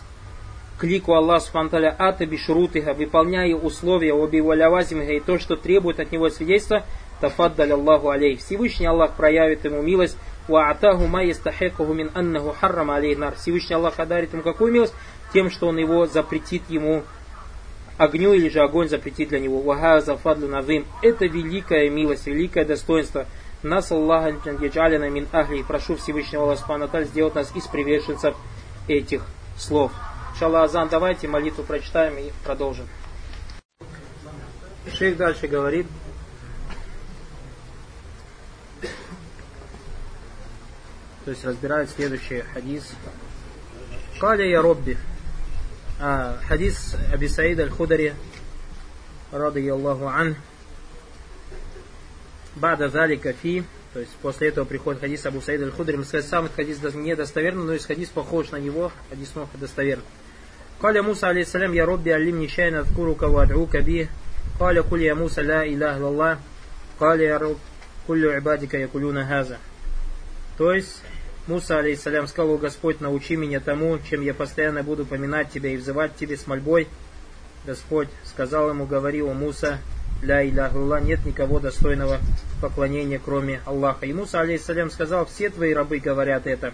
к 0.78 0.84
лику 0.84 1.13
Аллаха 1.13 1.46
Субханталя 1.46 1.96
ата 1.98 2.26
бишрутиха, 2.26 2.94
выполняя 2.94 3.54
условия 3.54 4.13
оби 4.13 4.39
валявазимиха 4.39 5.12
и 5.12 5.20
то, 5.20 5.38
что 5.39 5.56
требует 5.56 6.00
от 6.00 6.12
него 6.12 6.30
свидетельства, 6.30 6.86
тафаддаль 7.20 7.74
Аллаху 7.74 8.10
алейх. 8.10 8.39
Всевышний 8.39 8.88
Аллах 8.88 9.13
проявит 9.15 9.65
ему 9.65 9.82
милость, 9.82 10.17
ва 10.48 10.70
атаху 10.70 11.06
ма 11.06 11.24
ястахекаху 11.24 11.94
мин 11.94 12.12
аннаху 12.13 12.56
харрама 12.60 12.96
алейх 12.96 13.17
нар. 13.17 13.36
Всевышний 13.36 13.76
Аллах 13.76 14.00
одарит 14.00 14.34
ему 14.34 14.41
какую 14.41 14.72
милость? 14.72 14.94
Тем, 15.34 15.50
что 15.50 15.67
он 15.67 15.78
его 15.78 16.08
запретит 16.08 16.63
ему 16.70 17.04
огню 17.97 18.34
или 18.34 18.49
же 18.49 18.62
огонь 18.62 18.89
запретит 18.89 19.30
для 19.30 19.39
него. 19.39 19.62
Вахаза 19.62 20.17
фадлу 20.17 20.47
назим. 20.47 20.86
Это 21.01 21.25
великая 21.25 21.89
милость, 21.89 22.27
великое 22.27 22.65
достоинство. 22.65 23.25
Нас 23.63 23.91
Аллах 23.91 24.27
яджалина 24.45 25.10
мин 25.10 25.27
ахли. 25.32 25.60
И 25.60 25.63
прошу 25.63 25.95
Всевышнего 25.95 26.43
Аллаха 26.54 27.04
сделать 27.04 27.36
нас 27.36 27.56
из 27.56 27.67
приверженцев 27.67 28.36
этих 28.88 29.25
слов. 29.58 29.91
Шалла 30.39 30.63
Азан, 30.63 30.89
давайте 30.89 31.27
молитву 31.27 31.63
прочитаем 31.63 32.17
и 32.17 32.32
продолжим. 32.43 32.88
Шейх 34.91 35.17
дальше 35.17 35.47
говорит. 35.47 35.88
То 41.25 41.32
есть 41.32 41.45
разбирает 41.45 41.89
следующий 41.91 42.41
хадис. 42.41 42.91
Каля 44.19 44.45
я 44.45 44.62
Робби 44.62 44.97
А, 46.01 46.38
хадис 46.46 46.96
Аби 47.12 47.27
Саид 47.27 47.59
Аль-Худари, 47.61 48.14
рады 49.33 49.68
Аллаху 49.68 50.07
ан, 50.07 50.37
Бада 52.55 52.88
залика 52.88 53.33
фи, 53.33 53.64
то 53.92 54.01
есть 54.01 54.12
после 54.22 54.49
этого 54.49 54.64
приходит 54.64 55.01
хадис 55.01 55.25
Абу 55.27 55.40
Саид 55.40 55.62
Аль-Худари, 55.62 55.96
мы 55.96 56.05
сказали, 56.05 56.27
сам 56.29 56.49
хадис 56.55 56.83
недостоверный, 56.94 57.64
но 57.64 57.72
есть 57.72 57.87
хадис 57.87 58.09
похож 58.09 58.51
на 58.51 58.57
него, 58.57 58.92
хадис 59.11 59.31
снова 59.31 59.49
достоверный. 59.55 60.05
قال 60.83 61.03
موسى 61.03 61.27
عليه 61.27 61.40
السلام 61.42 61.75
يا 61.75 61.85
ربي 61.85 62.14
علمني 62.14 62.49
شيئا 62.49 62.81
أذكرك 62.81 63.22
وأدعوك 63.22 63.77
به 63.77 64.09
قال 64.61 64.90
قل 64.90 65.03
يا 65.03 65.14
موسى 65.14 65.42
لا 65.42 65.62
إله 65.62 65.96
إلا 65.96 66.09
الله 66.09 66.38
قال 67.01 67.20
يا 67.20 67.37
رب 67.37 67.57
كل 68.09 68.29
عبادك 68.29 68.75
يقولون 68.75 69.18
هذا 69.18 69.59
То 70.59 70.72
есть 70.72 71.03
Муса, 71.52 71.80
алейсалям, 71.80 72.28
сказал, 72.28 72.58
Господь, 72.58 73.02
научи 73.02 73.36
меня 73.36 73.60
тому, 73.60 74.00
чем 74.10 74.22
я 74.22 74.34
постоянно 74.34 74.84
буду 74.84 75.06
поминать 75.06 75.52
Тебя 75.52 75.72
и 75.72 75.76
взывать 75.76 76.16
Тебе 76.16 76.38
с 76.38 76.48
мольбой. 76.48 76.88
Господь 77.66 78.08
сказал 78.24 78.70
ему, 78.70 78.86
говори, 78.86 79.22
о 79.22 79.34
Муса, 79.34 79.80
ля 80.22 80.48
иляхулла, 80.48 81.02
нет 81.02 81.26
никого 81.26 81.60
достойного 81.60 82.20
поклонения, 82.62 83.20
кроме 83.24 83.60
Аллаха. 83.66 84.06
И 84.06 84.14
Муса, 84.14 84.40
алейсалям, 84.40 84.90
сказал, 84.90 85.26
все 85.26 85.50
Твои 85.50 85.74
рабы 85.74 86.00
говорят 86.00 86.48
это. 86.48 86.74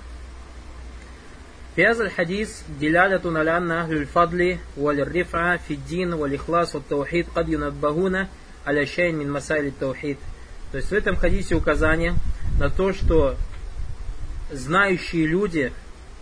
Фиазаль 1.75 2.11
хадис 2.11 2.63
дилялятун 2.79 3.35
алянна 3.35 3.81
ахлюль 3.81 4.05
фадли 4.05 4.59
валь 4.75 5.03
рифа 5.03 5.59
фиддин 5.67 6.15
валь 6.15 6.35
ихлас 6.35 6.75
валь 6.75 6.83
таухид 6.83 7.27
кад 7.33 7.47
юнадбагуна 7.47 8.29
аля 8.63 8.85
шайн 8.85 9.17
мин 9.17 9.31
масайли 9.31 9.71
таухид. 9.71 10.19
То 10.71 10.77
есть 10.77 10.91
в 10.91 10.93
этом 10.93 11.15
хадисе 11.15 11.55
указание 11.55 12.13
на 12.59 12.69
то, 12.69 12.93
что 12.93 13.37
знающие 14.51 15.25
люди, 15.25 15.71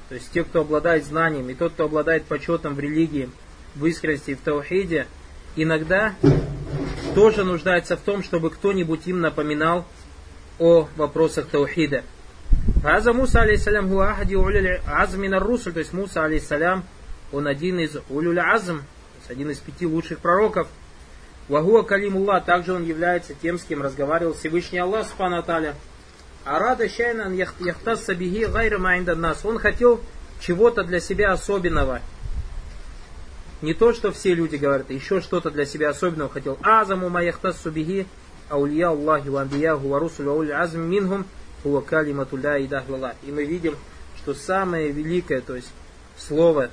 то 0.09 0.15
есть 0.15 0.31
те, 0.31 0.43
кто 0.43 0.61
обладает 0.61 1.05
знанием, 1.05 1.49
и 1.49 1.53
тот, 1.53 1.73
кто 1.73 1.85
обладает 1.85 2.25
почетом 2.25 2.75
в 2.75 2.79
религии, 2.79 3.29
в 3.75 3.85
искренности 3.85 4.31
и 4.31 4.35
в 4.35 4.41
таухиде, 4.41 5.07
иногда 5.55 6.15
тоже 7.13 7.43
нуждается 7.43 7.97
в 7.97 8.01
том, 8.01 8.23
чтобы 8.23 8.49
кто-нибудь 8.49 9.07
им 9.07 9.21
напоминал 9.21 9.85
о 10.59 10.87
вопросах 10.95 11.47
таухида. 11.47 12.03
Аза 12.83 13.13
Муса, 13.13 13.41
алейсалям, 13.41 13.89
хуахади 13.89 14.35
улюля 14.35 14.81
азм 14.87 15.23
русуль, 15.37 15.73
то 15.73 15.79
есть 15.79 15.93
Муса, 15.93 16.23
алейсалям, 16.23 16.83
он 17.31 17.47
один 17.47 17.79
из 17.79 17.97
улюля 18.09 18.53
азм, 18.53 18.83
один 19.27 19.49
из 19.49 19.57
пяти 19.57 19.85
лучших 19.85 20.19
пророков. 20.19 20.67
Вагуа 21.47 21.83
Калимулла, 21.83 22.41
также 22.41 22.73
он 22.73 22.85
является 22.85 23.33
тем, 23.35 23.59
с 23.59 23.63
кем 23.63 23.81
разговаривал 23.81 24.33
Всевышний 24.33 24.79
Аллах 24.79 25.07
Субхану. 25.07 25.43
Арада 26.45 26.87
Шайнан 26.87 27.33
Яхтас 27.33 28.05
Сабихи 28.05 28.45
Гайра 28.45 28.77
нас. 29.15 29.43
Он 29.43 29.57
хотел 29.57 29.99
чего-то 30.39 30.83
для 30.83 30.99
себя 30.99 31.31
особенного. 31.31 32.01
Не 33.63 33.73
то, 33.73 33.93
что 33.93 34.11
все 34.11 34.35
люди 34.35 34.57
говорят, 34.57 34.91
еще 34.91 35.21
что-то 35.21 35.49
для 35.49 35.65
себя 35.65 35.89
особенного 35.89 36.29
хотел. 36.29 36.59
Азаму 36.61 37.09
Маяхтас 37.09 37.59
Субихи 37.59 38.05
Аулия 38.47 38.89
Аллахи 38.89 39.27
Вамбияху 39.27 39.87
Варусулю 39.87 40.31
Ауль 40.31 40.51
Азм 40.51 40.81
Минхум 40.81 41.25
Хуа 41.63 41.81
Калимату 41.81 42.37
Ля 42.37 42.57
И 42.59 43.31
мы 43.31 43.43
видим, 43.43 43.75
что 44.17 44.35
самое 44.35 44.91
великое, 44.91 45.41
то 45.41 45.55
есть 45.55 45.71
слово, 46.15 46.69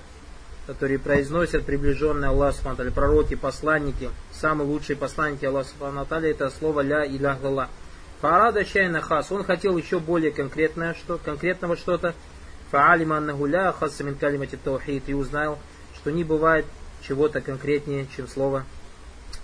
которое 0.67 0.99
произносят 0.99 1.65
приближенные 1.65 2.29
Аллаху 2.29 2.59
Субхану 2.59 2.93
пророки, 2.93 3.37
посланники, 3.37 4.11
самые 4.33 4.69
лучшие 4.69 4.97
посланники 4.97 5.47
Аллаха 5.47 5.71
Субхану 5.71 6.07
это 6.11 6.51
слово 6.51 6.83
Ля 6.83 7.07
Илях 7.07 7.43
Лаллах. 7.43 7.71
Фарада 8.23 8.65
чайна 8.65 9.01
хас. 9.01 9.33
Он 9.33 9.43
хотел 9.43 9.77
еще 9.77 9.99
более 9.99 10.31
конкретное, 10.31 10.95
что, 10.95 11.19
конкретного 11.19 11.77
что-то. 11.77 12.15
Фаалима 12.71 13.17
аннахуля 13.17 13.73
хаса 13.73 14.05
мин 14.05 14.15
калимати 14.15 14.55
таухид. 14.55 15.09
И 15.09 15.13
узнал, 15.13 15.59
что 15.97 16.13
не 16.13 16.23
бывает 16.23 16.65
чего-то 17.03 17.41
конкретнее, 17.41 18.07
чем 18.17 18.29
слово 18.29 18.65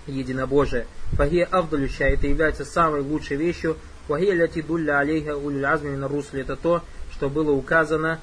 единобожие. 0.06 0.86
Фахия 1.14 1.44
авдалюща, 1.46 2.04
это 2.04 2.28
является 2.28 2.64
самой 2.64 3.00
лучшей 3.00 3.36
вещью. 3.36 3.76
Фахия 4.06 4.32
ляти 4.32 4.62
дулля 4.62 5.00
алейха 5.00 5.36
улюль 5.36 5.96
на 5.96 6.06
русле. 6.06 6.42
Это 6.42 6.54
то, 6.54 6.84
что 7.10 7.28
было 7.28 7.50
указано 7.50 8.20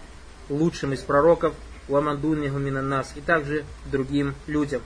лучшим 0.48 0.94
из 0.94 1.02
пророков, 1.02 1.54
вамандунниху 1.90 2.60
нас 2.60 3.12
и 3.18 3.20
также 3.20 3.66
другим 3.92 4.34
людям. 4.48 4.82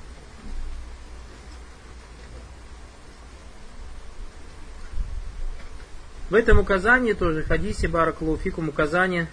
В 6.30 6.36
этом 6.36 6.60
указании 6.60 7.14
тоже, 7.14 7.44
хадисе 7.44 7.88
Баракулуфикум 7.88 8.70
указание. 8.70 9.28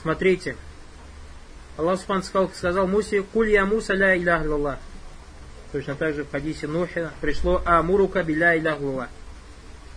Смотрите. 0.00 0.56
Аллах 1.76 2.00
Субхану 2.00 2.22
сказал, 2.22 2.50
сказал 2.54 2.86
Мусе, 2.86 3.22
Куль 3.22 3.50
я 3.50 3.66
Муса 3.66 3.92
ля 3.92 4.16
илях. 4.16 4.78
Точно 5.72 5.94
так 5.94 6.14
же 6.14 6.24
в 6.24 6.30
хадисе 6.30 6.66
Нухи 6.66 7.10
пришло 7.20 7.60
Амурука 7.66 8.22
биля 8.22 8.56
илях. 8.56 8.78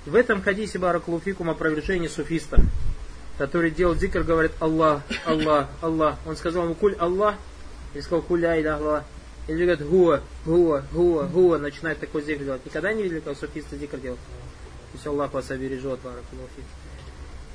В 0.06 0.16
этом 0.16 0.42
хадисе 0.42 0.78
Баракулуфикум 0.78 1.50
опровержение 1.50 2.10
суфиста, 2.10 2.62
который 3.38 3.72
делал 3.72 3.96
зикр, 3.96 4.24
говорит 4.24 4.52
Аллах, 4.60 5.04
Аллах, 5.26 5.70
Аллах. 5.82 6.18
Он 6.26 6.36
сказал 6.36 6.66
ему 6.66 6.76
Куль 6.76 6.96
Аллах, 7.00 7.36
и 7.94 8.02
сказал 8.02 8.22
Куль 8.24 8.42
ля 8.42 8.60
илях 8.60 8.82
лаллах. 8.82 9.04
Или 9.48 9.64
говорит 9.64 9.88
Гуа, 9.88 10.22
Гуа, 10.46 10.84
Гуа, 10.92 11.24
Гуа, 11.28 11.58
начинает 11.58 12.00
такой 12.00 12.24
зикр 12.24 12.44
делать. 12.44 12.66
Никогда 12.66 12.92
не 12.92 13.04
видели, 13.04 13.22
как 13.22 13.38
суфисты 13.38 13.78
зикр 13.78 13.98
делают? 13.98 14.20
Пусть 14.92 15.08
Аллах 15.08 15.34
вас 15.34 15.50
обережет, 15.52 16.00
баракулуфи. 16.02 16.64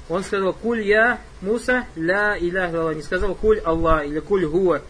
Он 0.09 0.23
сказал, 0.23 0.53
куль 0.53 0.83
я 0.83 1.21
Муса, 1.41 1.87
ля 1.97 2.39
иляха 2.39 2.95
Не 2.95 3.03
сказал 3.03 3.35
куль 3.35 3.59
Аллах 3.61 4.07
или 4.07 4.21
куль 4.21 4.47
гуа 4.47 4.81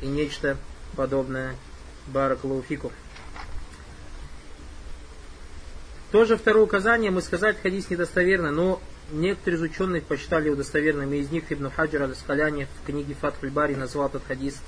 и 0.00 0.06
нечто 0.06 0.56
подобное. 0.96 1.56
Баракулуфику. 2.08 2.92
Тоже 6.12 6.36
второе 6.36 6.64
указание 6.64 7.10
мы 7.10 7.20
сказать 7.20 7.60
хадис 7.60 7.90
недостоверно, 7.90 8.52
но 8.52 8.80
некоторые 9.10 9.58
из 9.58 9.62
ученых 9.62 10.04
посчитали 10.04 10.46
его 10.46 10.56
достоверным. 10.56 11.12
И 11.12 11.18
из 11.18 11.30
них 11.30 11.44
Ибн 11.50 11.68
Хаджар 11.70 12.02
аль 12.02 12.14
в 12.14 12.86
книге 12.86 13.14
Фатхуль 13.14 13.50
Бари 13.50 13.74
назвал 13.74 14.06
этот 14.08 14.22
хадис 14.26 14.60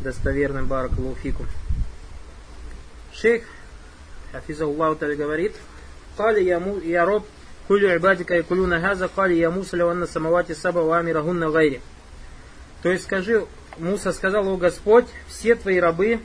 достоверным 0.00 0.66
Баракулуфику. 0.66 1.46
Шейх 3.12 3.44
Хафиза 4.32 4.66
говорит, 4.66 5.56
قال 6.17 6.47
يا, 6.47 6.57
مو 6.57 6.77
يا 6.77 7.03
رب 7.03 7.23
كل 7.69 7.85
عبادك 7.85 8.31
يقولون 8.31 8.73
هذا 8.73 9.05
قال 9.05 9.31
يا 9.31 9.49
موسى 9.49 9.77
لو 9.77 9.91
أن 9.91 10.03
السماوات 10.03 10.51
السبع 10.51 10.81
وامرهن 10.81 11.43
غيري 11.43 11.81
То 12.83 12.91
есть 12.91 13.05
скажи, 13.05 13.45
Муса 13.77 14.11
сказал, 14.11 14.45
о 14.49 14.57
Господь, 14.57 15.05
все 15.29 15.55
твои 15.55 15.79
рабы 15.79 16.19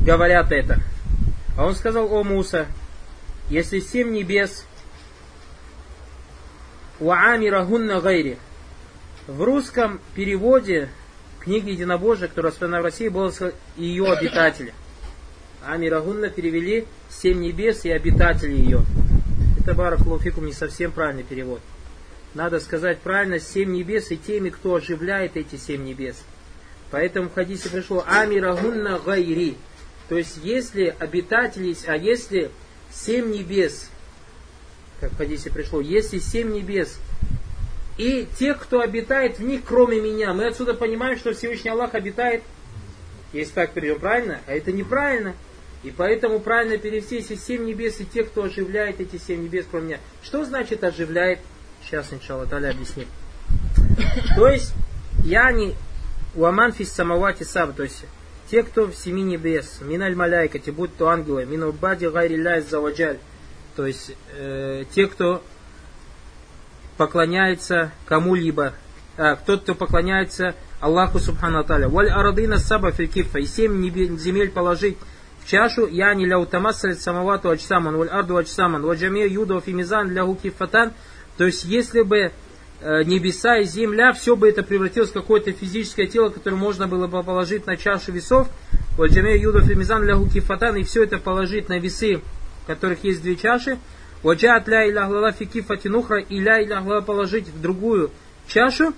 говорят 0.00 0.50
это. 0.50 0.80
А 1.58 1.66
он 1.66 1.74
сказал, 1.74 2.10
о 2.10 2.24
Муса, 2.24 2.66
если 3.50 3.80
семь 3.80 4.12
небес 4.12 4.64
Уамирахунна 6.98 8.00
гайри. 8.00 8.38
В 9.26 9.42
русском 9.42 10.00
переводе 10.14 10.88
книги 11.40 11.70
Единобожия, 11.70 12.28
которая 12.28 12.52
распространена 12.52 12.80
в 12.80 12.84
России, 12.84 13.08
было 13.08 13.32
ее 13.76 14.10
обитатели. 14.10 14.72
Амирагунна 15.66 16.30
перевели 16.30 16.86
семь 17.10 17.40
небес 17.40 17.84
и 17.84 17.90
обитатели 17.90 18.52
ее. 18.52 18.82
Это 19.61 19.75
Баракулуфикум 19.75 20.47
не 20.47 20.53
совсем 20.53 20.91
правильный 20.91 21.21
перевод. 21.21 21.61
Надо 22.33 22.59
сказать 22.59 22.97
правильно, 22.97 23.39
семь 23.39 23.71
небес 23.71 24.09
и 24.09 24.17
теми, 24.17 24.49
кто 24.49 24.73
оживляет 24.73 25.37
эти 25.37 25.55
семь 25.55 25.83
небес. 25.83 26.15
Поэтому 26.89 27.29
в 27.29 27.35
хадисе 27.35 27.69
пришло 27.69 28.03
Амирагунна 28.07 28.97
гайри. 28.97 29.55
То 30.09 30.17
есть, 30.17 30.39
если 30.41 30.95
обитатели, 30.97 31.77
а 31.85 31.95
если 31.95 32.49
семь 32.91 33.31
небес, 33.31 33.87
как 34.99 35.11
в 35.11 35.17
хадисе 35.17 35.51
пришло, 35.51 35.79
если 35.79 36.17
семь 36.17 36.53
небес 36.53 36.97
и 37.99 38.27
те, 38.39 38.55
кто 38.55 38.79
обитает 38.79 39.37
в 39.37 39.43
них, 39.43 39.61
кроме 39.63 40.01
меня, 40.01 40.33
мы 40.33 40.47
отсюда 40.47 40.73
понимаем, 40.73 41.19
что 41.19 41.35
Всевышний 41.35 41.69
Аллах 41.69 41.93
обитает, 41.93 42.41
если 43.31 43.51
так 43.51 43.73
перейдем 43.73 43.99
правильно, 43.99 44.39
а 44.47 44.53
это 44.53 44.71
неправильно. 44.71 45.35
И 45.83 45.91
поэтому 45.91 46.39
правильно 46.39 46.77
перевести, 46.77 47.15
если 47.17 47.35
семь 47.35 47.65
небес 47.65 47.99
и 47.99 48.05
те, 48.05 48.23
кто 48.23 48.43
оживляет 48.43 48.99
эти 48.99 49.17
семь 49.17 49.43
небес, 49.43 49.65
кроме 49.69 49.87
меня. 49.87 49.99
Что 50.21 50.45
значит 50.45 50.83
оживляет? 50.83 51.39
Сейчас, 51.83 52.13
иншалла, 52.13 52.45
Таля 52.45 52.69
объяснит. 52.69 53.07
То 54.35 54.47
есть, 54.47 54.73
я 55.23 55.51
не 55.51 55.75
уаман 56.35 56.71
фис 56.71 56.91
самавати 56.91 57.43
саб, 57.43 57.75
то 57.75 57.83
есть, 57.83 58.05
те, 58.49 58.63
кто 58.63 58.85
в 58.85 58.95
семи 58.95 59.23
небес, 59.23 59.79
миналь 59.81 60.15
маляйкати, 60.15 60.69
будь 60.69 60.95
то 60.95 61.09
ангелы, 61.09 61.45
минубади 61.45 62.05
гайри 62.05 62.61
заваджаль, 62.61 63.17
то 63.75 63.85
есть, 63.87 64.11
э, 64.37 64.83
те, 64.93 65.07
кто 65.07 65.43
поклоняется 66.97 67.91
кому-либо, 68.05 68.73
а, 69.17 69.35
тот, 69.35 69.63
кто 69.63 69.73
поклоняется 69.75 70.55
Аллаху 70.79 71.19
Субхану 71.19 71.59
Аталя. 71.59 71.87
Валь 71.87 72.09
арадына 72.09 72.57
саба 72.57 72.91
филькифа, 72.91 73.39
и 73.39 73.45
семь 73.45 73.83
земель 74.17 74.51
положить 74.51 74.97
в 75.43 75.49
чашу 75.49 75.87
яни 75.87 76.25
ля 76.25 76.39
утамассалит 76.39 77.01
самавату 77.01 77.49
ачсаман, 77.49 77.95
валь 77.97 78.09
арду 78.09 78.37
ачсаман, 78.37 78.83
ваджамия 78.83 79.27
юда 79.27 79.59
фимизан 79.59 80.09
для 80.09 80.23
гукифатан. 80.23 80.93
То 81.37 81.45
есть, 81.45 81.65
если 81.65 82.01
бы 82.01 82.31
э, 82.81 83.03
небеса 83.03 83.57
и 83.57 83.63
земля, 83.63 84.13
все 84.13 84.35
бы 84.35 84.49
это 84.49 84.63
превратилось 84.63 85.09
в 85.09 85.13
какое-то 85.13 85.51
физическое 85.51 86.07
тело, 86.07 86.29
которое 86.29 86.57
можно 86.57 86.87
было 86.87 87.07
бы 87.07 87.23
положить 87.23 87.65
на 87.65 87.77
чашу 87.77 88.11
весов, 88.11 88.49
ваджамия 88.97 89.35
юда 89.37 89.61
фимизан 89.61 90.03
для 90.03 90.15
гукифатан, 90.15 90.75
и 90.75 90.83
все 90.83 91.03
это 91.03 91.17
положить 91.17 91.69
на 91.69 91.79
весы, 91.79 92.21
в 92.63 92.67
которых 92.67 93.03
есть 93.03 93.21
две 93.21 93.35
чаши, 93.35 93.79
Ваджат 94.23 94.67
ля 94.67 94.87
иляхлала 94.87 95.31
фи 95.31 95.45
кифатинухра 95.45 96.19
и 96.21 96.39
ля 96.39 96.63
иляхлала 96.63 97.01
положить 97.01 97.47
в 97.47 97.59
другую 97.59 98.11
чашу, 98.47 98.93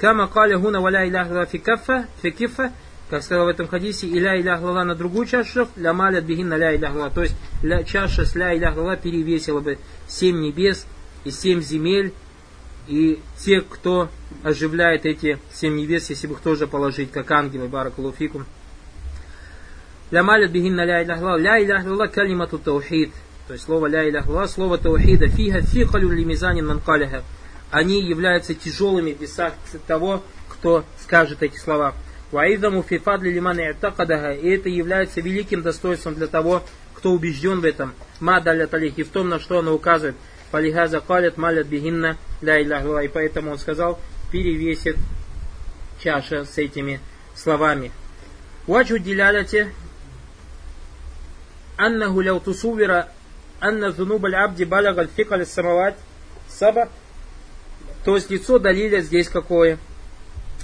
кама 0.00 0.26
каля 0.26 0.58
гуна 0.58 0.80
валя 0.80 1.06
иляхлала 1.08 1.46
фи 1.46 1.58
кафа, 1.58 2.06
фи 2.22 2.30
кифа, 2.30 2.72
как 3.10 3.22
сказал 3.22 3.46
в 3.46 3.48
этом 3.48 3.68
хадисе, 3.68 4.06
иля 4.06 4.38
иля 4.38 4.58
глава 4.58 4.84
на 4.84 4.94
другую 4.94 5.26
чашу, 5.26 5.68
ля 5.76 5.92
малят 5.92 6.24
бегин 6.24 6.48
на 6.48 6.56
ля 6.58 6.74
иля 6.74 6.90
глава. 6.90 7.10
То 7.10 7.22
есть 7.22 7.34
ля, 7.62 7.82
чаша 7.82 8.26
с 8.26 8.34
ля 8.34 8.54
иля 8.54 8.70
глава 8.72 8.96
перевесила 8.96 9.60
бы 9.60 9.78
семь 10.06 10.40
небес 10.40 10.86
и 11.24 11.30
семь 11.30 11.62
земель, 11.62 12.12
и 12.86 13.20
те, 13.38 13.62
кто 13.62 14.10
оживляет 14.42 15.06
эти 15.06 15.38
семь 15.52 15.76
небес, 15.76 16.10
если 16.10 16.26
бы 16.26 16.34
их 16.34 16.40
тоже 16.40 16.66
положить, 16.66 17.10
как 17.10 17.30
ангелы, 17.30 17.68
баракалуфикум. 17.68 18.44
Ля 20.10 20.22
малят 20.22 20.50
бегин 20.50 20.74
на 20.74 20.84
ля 20.84 21.02
иля 21.02 21.16
глава. 21.16 21.38
Ля 21.38 21.58
иля 21.58 21.82
глава 21.82 22.08
калимату 22.08 22.58
таухид. 22.58 23.12
То 23.46 23.54
есть 23.54 23.64
слово 23.64 23.86
ля 23.86 24.06
иля 24.06 24.22
глава, 24.22 24.48
слово 24.48 24.76
таухида. 24.76 25.28
Фиха 25.28 25.62
фихалю 25.62 26.10
лимизанин 26.10 26.66
манкаляха. 26.66 27.24
Они 27.70 28.02
являются 28.02 28.54
тяжелыми 28.54 29.12
в 29.12 29.20
весах 29.20 29.54
того, 29.86 30.22
кто 30.48 30.84
скажет 31.02 31.42
эти 31.42 31.56
слова. 31.56 31.94
Ваидаму 32.30 32.82
фифадли 32.82 33.30
лиман 33.30 33.58
и'такадаха. 33.58 34.32
И 34.32 34.48
это 34.48 34.68
является 34.68 35.20
великим 35.20 35.62
достоинством 35.62 36.14
для 36.14 36.26
того, 36.26 36.62
кто 36.94 37.12
убежден 37.12 37.60
в 37.60 37.64
этом. 37.64 37.94
Ма 38.20 38.40
далят 38.40 38.74
алих. 38.74 38.98
И 38.98 39.02
в 39.02 39.10
том, 39.10 39.28
на 39.28 39.40
что 39.40 39.60
она 39.60 39.72
указывает. 39.72 40.16
Фалихаза 40.50 41.00
калят 41.00 41.36
малят 41.36 41.66
бигинна 41.66 42.16
ля 42.40 42.62
илляхла. 42.62 43.02
И 43.02 43.08
поэтому 43.08 43.52
он 43.52 43.58
сказал, 43.58 43.98
перевесит 44.30 44.96
чаша 46.02 46.44
с 46.44 46.58
этими 46.58 47.00
словами. 47.34 47.92
Ваджу 48.66 48.98
диляляте 48.98 49.72
аннаху 51.76 52.20
ляу 52.20 52.40
тусувира 52.40 53.08
анна 53.60 53.92
зунуб 53.92 54.24
абди 54.24 54.64
балага 54.64 55.08
аль 55.30 55.46
самават 55.46 55.96
саба. 56.48 56.88
То 58.04 58.16
есть 58.16 58.30
лицо 58.30 58.58
далиля 58.58 59.00
здесь 59.00 59.28
какое? 59.28 59.78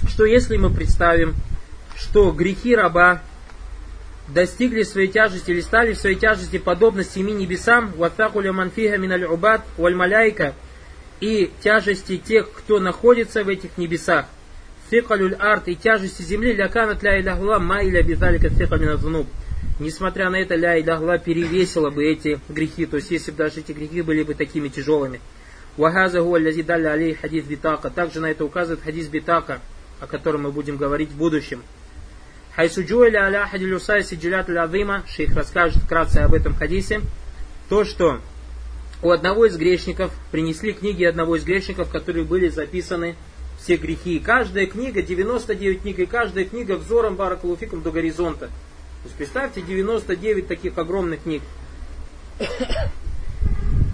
Что 0.07 0.25
если 0.25 0.57
мы 0.57 0.69
представим, 0.69 1.35
что 1.95 2.31
грехи 2.31 2.75
раба 2.75 3.21
достигли 4.27 4.83
своей 4.83 5.07
тяжести 5.07 5.51
или 5.51 5.61
стали 5.61 5.93
в 5.93 5.97
своей 5.97 6.15
тяжести 6.15 6.57
подобно 6.57 7.03
семи 7.03 7.33
небесам, 7.33 7.91
ватакуля 7.97 8.53
манфиха 8.53 8.97
миналь 8.97 9.25
убад 9.25 9.61
валь 9.77 9.95
маляйка, 9.95 10.53
и 11.21 11.51
тяжести 11.61 12.17
тех, 12.17 12.51
кто 12.51 12.79
находится 12.79 13.43
в 13.43 13.49
этих 13.49 13.77
небесах. 13.77 14.25
Фикалюль 14.89 15.33
арт 15.35 15.67
и 15.67 15.75
тяжести 15.75 16.21
земли 16.21 16.53
ляканат 16.53 17.01
ля 17.03 17.19
иляхла 17.19 17.57
ма 17.59 17.83
иля 17.83 18.03
бизалика 18.03 18.49
фикалина 18.49 18.97
знуб. 18.97 19.27
Несмотря 19.79 20.29
на 20.29 20.35
это, 20.35 20.55
ля 20.55 20.79
иляхла 20.79 21.17
перевесила 21.17 21.89
бы 21.89 22.05
эти 22.05 22.39
грехи, 22.49 22.85
то 22.85 22.97
есть 22.97 23.11
если 23.11 23.31
бы 23.31 23.37
даже 23.37 23.61
эти 23.61 23.71
грехи 23.71 24.01
были 24.01 24.23
бы 24.23 24.33
такими 24.33 24.67
тяжелыми. 24.67 25.21
Вахаза 25.77 26.21
гуа 26.21 26.37
лязи 26.37 26.61
далля 26.61 26.93
алей 26.93 27.15
хадис 27.15 27.45
битака. 27.45 27.89
Также 27.89 28.19
на 28.19 28.27
это 28.27 28.45
указывает 28.45 28.83
хадис 28.83 29.07
битака, 29.07 29.59
о 29.99 30.07
котором 30.07 30.43
мы 30.43 30.51
будем 30.51 30.77
говорить 30.77 31.09
в 31.09 31.17
будущем. 31.17 31.63
Хайсуджуэля 32.55 33.25
аля 33.25 33.47
хадилюсай 33.51 34.03
сиджилят 34.03 34.49
азима, 34.49 35.03
шейх 35.07 35.35
расскажет 35.35 35.83
вкратце 35.83 36.19
об 36.19 36.33
этом 36.33 36.55
хадисе, 36.55 37.01
то, 37.67 37.83
что 37.83 38.21
у 39.01 39.11
одного 39.11 39.45
из 39.45 39.57
грешников 39.57 40.13
принесли 40.31 40.71
книги 40.71 41.03
одного 41.03 41.35
из 41.35 41.43
грешников, 41.43 41.89
которые 41.89 42.23
были 42.23 42.47
записаны 42.47 43.15
все 43.59 43.75
грехи. 43.75 44.17
И 44.17 44.19
каждая 44.19 44.67
книга, 44.67 45.01
99 45.01 45.81
книг, 45.81 45.99
и 45.99 46.05
каждая 46.05 46.45
книга 46.45 46.77
взором 46.77 47.15
баракалуфиком 47.15 47.81
до 47.81 47.91
горизонта. 47.91 48.47
То 48.47 49.05
есть 49.05 49.15
представьте 49.17 49.61
99 49.61 50.47
таких 50.47 50.77
огромных 50.77 51.23
книг. 51.23 51.41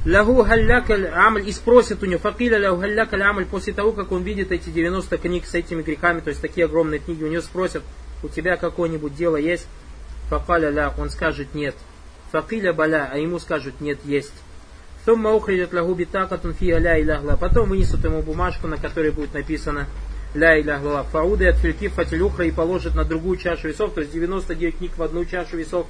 Лаху 0.06 0.44
халлякаль 0.44 1.08
амаль 1.08 1.48
и 1.48 1.52
спросит 1.52 2.02
у 2.04 2.06
него, 2.06 2.20
факиля 2.20 2.60
лаху 2.70 2.82
халлякаль 2.82 3.22
амаль, 3.24 3.46
после 3.46 3.74
того, 3.74 3.92
как 3.92 4.12
он 4.12 4.24
видит 4.24 4.52
эти 4.52 4.70
90 4.70 5.18
книг 5.18 5.46
с 5.46 5.56
этими 5.56 5.82
грехами, 5.82 6.22
то 6.22 6.30
есть 6.30 6.42
такие 6.42 6.66
огромные 6.66 7.00
книги, 7.00 7.24
у 7.24 7.28
него 7.28 7.42
спросят, 7.42 7.84
у 8.24 8.30
тебя 8.30 8.58
какое-нибудь 8.58 9.16
дело 9.16 9.38
есть? 9.38 9.68
Факаля 10.30 10.70
ля, 10.70 10.94
он 10.98 11.10
скажет 11.10 11.54
нет. 11.54 11.76
Факиля 12.32 12.74
баля, 12.74 13.10
а 13.12 13.18
ему 13.18 13.40
скажут 13.40 13.82
нет, 13.82 14.00
есть. 14.06 14.34
Сумма 15.06 15.32
ухридят 15.32 15.74
лагу 15.74 15.96
битакатун 15.96 16.54
фига 16.54 16.78
ля 16.78 17.02
иляхла. 17.02 17.36
Потом 17.36 17.70
вынесут 17.70 18.04
ему 18.04 18.22
бумажку, 18.22 18.68
на 18.68 18.78
которой 18.78 19.12
будет 19.12 19.34
написано 19.34 19.88
ля 20.34 20.60
иляхла. 20.60 21.04
Фауды 21.12 21.48
от 21.48 21.58
фатилюхра 21.58 22.46
и 22.46 22.52
положат 22.52 22.96
на 22.96 23.04
другую 23.04 23.38
чашу 23.38 23.68
весов, 23.68 23.94
то 23.94 24.02
есть 24.02 24.14
99 24.14 24.78
книг 24.78 24.98
в 24.98 25.04
одну 25.04 25.26
чашу 25.26 25.58
весов, 25.58 25.88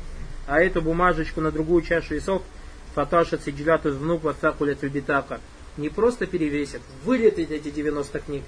а 0.47 0.59
эту 0.61 0.81
бумажечку 0.81 1.41
на 1.41 1.51
другую 1.51 1.83
чашу 1.83 2.15
весов 2.15 2.41
фаташат 2.95 3.43
сиджляту 3.43 3.93
внук 3.93 4.23
ватакулят 4.23 4.83
битака. 4.83 5.39
Не 5.77 5.89
просто 5.89 6.25
перевесят, 6.25 6.81
вылетят 7.05 7.51
эти 7.51 7.69
90 7.69 8.19
книг. 8.19 8.43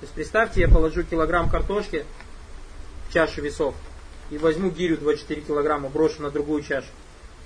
То 0.00 0.04
есть 0.04 0.14
представьте, 0.14 0.60
я 0.60 0.68
положу 0.68 1.02
килограмм 1.02 1.50
картошки, 1.50 2.04
чашу 3.12 3.42
весов 3.42 3.74
и 4.30 4.38
возьму 4.38 4.70
гирю 4.70 4.98
24 4.98 5.40
килограмма, 5.42 5.88
брошу 5.88 6.22
на 6.22 6.30
другую 6.30 6.62
чашу. 6.62 6.88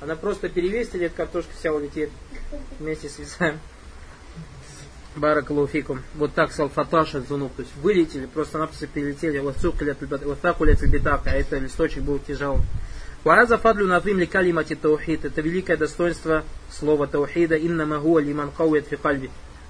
Она 0.00 0.16
просто 0.16 0.48
перевесит, 0.48 0.96
эта 0.96 1.14
картошка 1.14 1.52
вся 1.56 1.72
улетит 1.72 2.10
вместе 2.80 3.08
с 3.08 3.18
весами. 3.18 3.58
Баракалуфикум. 5.14 6.02
Вот 6.14 6.32
так 6.32 6.52
салфаташа 6.52 7.20
зунук. 7.20 7.52
То 7.54 7.62
есть 7.62 7.76
вылетели, 7.76 8.26
просто-напросто 8.26 8.86
перелетели. 8.86 9.38
Вот 9.38 10.40
так 10.40 10.60
улетели 10.60 10.88
битака, 10.88 11.30
а 11.30 11.34
это 11.34 11.58
листочек 11.58 12.02
был 12.02 12.18
тяжелым. 12.18 12.62
Вараза 13.22 13.58
фадлю 13.58 13.86
назим 13.86 14.18
ли 14.18 14.26
калимати 14.26 14.74
таухид. 14.74 15.24
Это 15.24 15.42
великое 15.42 15.76
достоинство 15.76 16.44
слова 16.70 17.06
таухида. 17.06 17.56
Инна 17.56 17.86
магуа 17.86 18.20
лиман 18.20 18.50
каует 18.50 18.88
фи. 18.88 18.98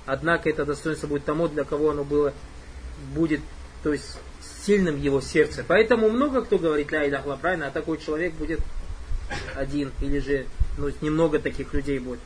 Однако 0.07 0.49
это 0.49 0.65
достоинство 0.65 1.09
будет 1.09 1.25
тому, 1.25 1.49
для 1.49 1.65
кого 1.65 1.91
оно 1.91 2.05
было, 2.05 2.33
будет, 3.15 3.41
то 3.83 3.93
есть 3.93 4.19
сильным 4.65 5.01
его 5.01 5.21
сердце. 5.21 5.65
Поэтому 5.67 6.09
много 6.09 6.43
кто 6.43 6.59
говорит 6.59 6.93
ля 6.93 7.09
иляхла, 7.09 7.37
правильно, 7.37 7.69
а 7.69 7.71
такой 7.71 7.99
человек 7.99 8.35
будет 8.35 8.61
один, 9.55 9.93
или 10.01 10.19
же 10.19 10.47
ну, 10.79 10.91
немного 11.01 11.39
таких 11.39 11.73
людей 11.75 11.99
будет. 11.99 12.21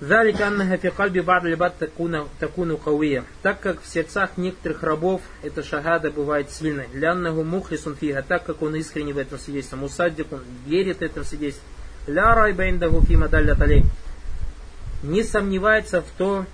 Фи 0.00 0.90
кальби 0.90 1.20
бад 1.20 1.44
либат 1.44 1.76
такуну 1.78 2.76
кауия. 2.76 3.24
Так 3.42 3.60
как 3.60 3.80
в 3.80 3.86
сердцах 3.86 4.36
некоторых 4.36 4.82
рабов 4.82 5.22
эта 5.42 5.62
шагада 5.62 6.10
бывает 6.10 6.50
сильной. 6.50 6.88
Ляннаху 6.92 7.42
мухлисун 7.42 7.94
фига, 7.96 8.22
так 8.22 8.44
как 8.44 8.60
он 8.62 8.74
искренне 8.74 9.12
в 9.12 9.18
этом 9.18 9.38
свидетельстве. 9.38 9.78
Мусаддик, 9.78 10.32
он 10.32 10.42
верит 10.66 10.98
в 10.98 11.02
этом 11.02 11.24
свидетельстве. 11.24 11.66
Ля 12.06 12.34
райба 12.34 12.68
индаху 12.68 13.00
фи 13.02 13.16
мадалля 13.16 13.56
Не 15.04 15.22
сомневается 15.22 16.02
в 16.02 16.06
то, 16.18 16.44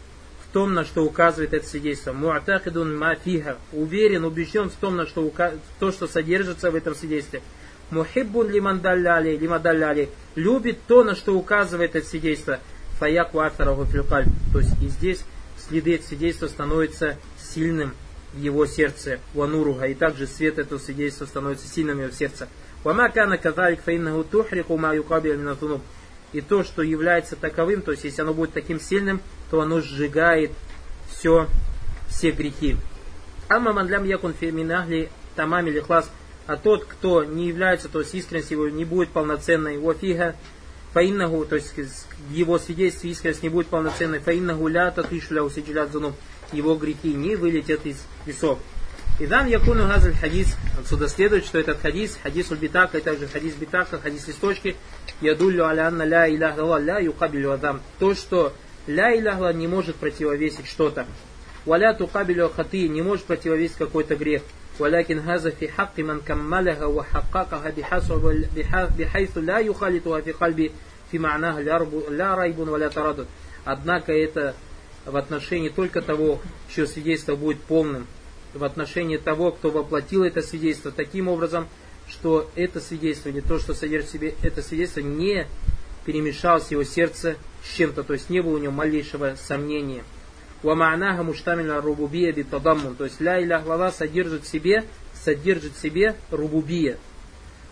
том, 0.53 0.75
на 0.75 0.85
что 0.85 1.05
указывает 1.05 1.55
это 1.55 1.67
свидетельство. 1.67 2.13
Муатахидун 2.13 2.97
мафиха. 2.97 3.59
Уверен, 3.73 4.25
убежден 4.25 4.71
в 4.71 4.75
том, 4.75 4.97
на 4.97 5.07
что, 5.07 5.31
то, 5.79 5.93
что 5.93 6.07
содержится 6.07 6.71
в 6.71 6.75
этом 6.75 6.95
свидетельстве. 6.95 7.43
Мухиббун 7.91 8.51
лимандалляли, 8.51 9.37
лимадалляли. 9.37 10.11
Любит 10.35 10.79
то, 10.87 11.03
на 11.03 11.15
что 11.15 11.35
указывает 11.35 11.97
это 11.97 12.07
свидетельство. 12.07 12.61
Фаяк 12.99 13.35
вафараху 13.35 13.87
филкаль. 13.87 14.27
То 14.53 14.61
есть 14.61 14.81
и 14.83 14.89
здесь 14.89 15.25
следы 15.57 15.95
этого 15.95 16.09
свидетельства 16.09 16.47
становятся 16.49 17.17
сильным 17.39 17.95
в 18.33 18.39
его 18.39 18.67
сердце. 18.67 19.19
Вануруга. 19.35 19.87
И 19.87 19.95
также 19.95 20.27
свет 20.27 20.59
этого 20.59 20.79
свидетельства 20.79 21.27
становится 21.27 21.67
сильным 21.67 21.99
в 21.99 22.03
его 22.03 22.13
сердце. 22.13 22.49
Вама 22.85 23.11
кана 23.11 23.37
казалик 23.39 23.83
фаиннаху 23.83 24.25
тухрику 24.25 24.77
ма 24.77 24.95
юкабил 24.95 25.37
минатунуб 25.37 25.83
и 26.33 26.41
то, 26.41 26.63
что 26.65 26.83
является 26.83 27.37
таковым, 27.37 27.83
то 27.83 27.93
есть 27.93 28.05
если 28.05 28.23
оно 28.23 28.35
будет 28.35 28.53
таким 28.53 28.81
сильным, 28.81 29.21
то 29.51 29.61
оно 29.61 29.81
сжигает 29.81 30.53
все, 31.09 31.49
все 32.09 32.31
грехи. 32.31 32.77
Амма 33.49 33.73
мандлям 33.73 34.05
якун 34.05 34.35
феминахли 34.35 35.11
тамам 35.35 35.67
или 35.67 35.83
а 36.47 36.57
тот, 36.57 36.85
кто 36.85 37.25
не 37.25 37.47
является, 37.47 37.89
то 37.89 38.01
есть 38.01 38.15
искренность 38.15 38.51
его 38.51 38.69
не 38.69 38.85
будет 38.85 39.11
полноценной, 39.11 39.79
уафига 39.79 40.35
фаиннаху, 40.93 41.45
то 41.45 41.57
есть 41.57 41.73
его 42.31 42.59
свидетельстве 42.59 43.11
искренность 43.11 43.43
не 43.43 43.49
будет 43.49 43.69
полноценной, 43.69 44.19
фаиннаху 44.19 44.67
ля 44.67 44.91
татишля 44.91 45.43
усиджилят 45.43 45.93
зунуб, 45.93 46.15
его 46.53 46.75
грехи 46.75 47.15
не 47.15 47.37
вылетят 47.37 47.87
из 47.87 47.99
весов. 48.27 48.59
Идан 49.20 49.48
якуну 49.48 49.88
газаль 49.88 50.16
хадис. 50.16 50.56
Отсюда 50.80 51.08
следует, 51.08 51.46
что 51.46 51.60
этот 51.60 51.80
хадис, 51.80 52.18
хадис 52.22 52.48
битака, 52.52 52.98
и 52.98 53.02
также 53.02 53.28
хадис 53.28 53.54
битака, 53.56 54.00
хадис 54.00 54.28
листочки, 54.28 54.76
ядуллю 55.22 55.66
аля 55.66 55.88
анна 55.88 56.04
ля 56.04 56.28
иляха 56.30 56.78
ля 56.78 57.00
юкабилю 57.00 57.52
адам. 57.52 57.82
То, 58.00 58.14
что 58.14 58.54
ля 58.88 59.18
иляха 59.18 59.52
не 59.54 59.68
может 59.68 59.96
противовесить 59.96 60.68
что-то. 60.68 61.06
Валя 61.66 61.94
тукабилю 61.94 62.50
хаты 62.50 62.88
не 62.88 63.02
может 63.02 63.26
противовесить 63.26 63.78
какой-то 63.78 64.16
грех. 64.16 64.42
ولكن 64.80 65.20
هذا 65.20 65.50
في 65.50 65.72
حق 65.72 66.00
من 66.00 66.20
كملها 66.20 66.86
وحققها 66.86 67.74
بحيث 68.98 69.38
لا 69.38 69.60
يخالطها 69.60 70.22
في 70.22 70.32
قلبي 70.32 70.72
في 71.12 71.20
معناها 71.20 71.62
لا 71.62 72.36
ريب 72.36 72.60
ولا 72.60 72.88
تردد. 72.90 73.28
Однако 73.64 74.12
это 74.12 74.54
в 75.06 75.16
отношении 75.16 75.70
только 75.70 76.02
того, 76.02 76.40
чье 76.70 76.86
свидетельство 76.86 77.36
будет 77.36 77.62
полным, 77.62 78.06
в 78.55 78.65
отношении 78.65 79.17
того, 79.17 79.53
кто 79.53 79.71
воплотил 79.71 80.25
это 80.25 80.43
свидетельство 80.43 80.91
таким 80.91 81.29
образом, 81.29 81.69
что 82.09 82.51
это 82.57 82.81
свидетельство, 82.81 83.31
не 83.31 83.41
то, 83.41 83.59
что 83.59 83.75
содержит 83.75 84.09
в 84.09 84.13
себе 84.13 84.35
это 84.43 84.63
свидетельство, 84.63 85.01
не 85.01 85.47
перемешалось 86.05 86.71
его 86.71 86.83
сердце 86.85 87.37
с 87.63 87.77
чем-то, 87.77 88.03
то 88.03 88.15
есть 88.15 88.31
не 88.31 88.41
было 88.41 88.57
у 88.57 88.59
него 88.59 88.73
малейшего 88.73 89.37
сомнения. 89.37 90.03
Уамаанаха 90.63 91.23
муштамиля 91.23 91.81
рубубия 91.81 92.33
битадаммун. 92.33 92.95
То 92.95 93.05
есть 93.05 93.21
ля 93.21 93.41
иля 93.43 93.61
глава 93.61 93.91
содержит 93.93 94.45
в 94.45 94.49
себе, 94.49 94.85
содержит 95.15 95.73
в 95.75 95.81
себе 95.81 96.17
рубубия. 96.31 96.99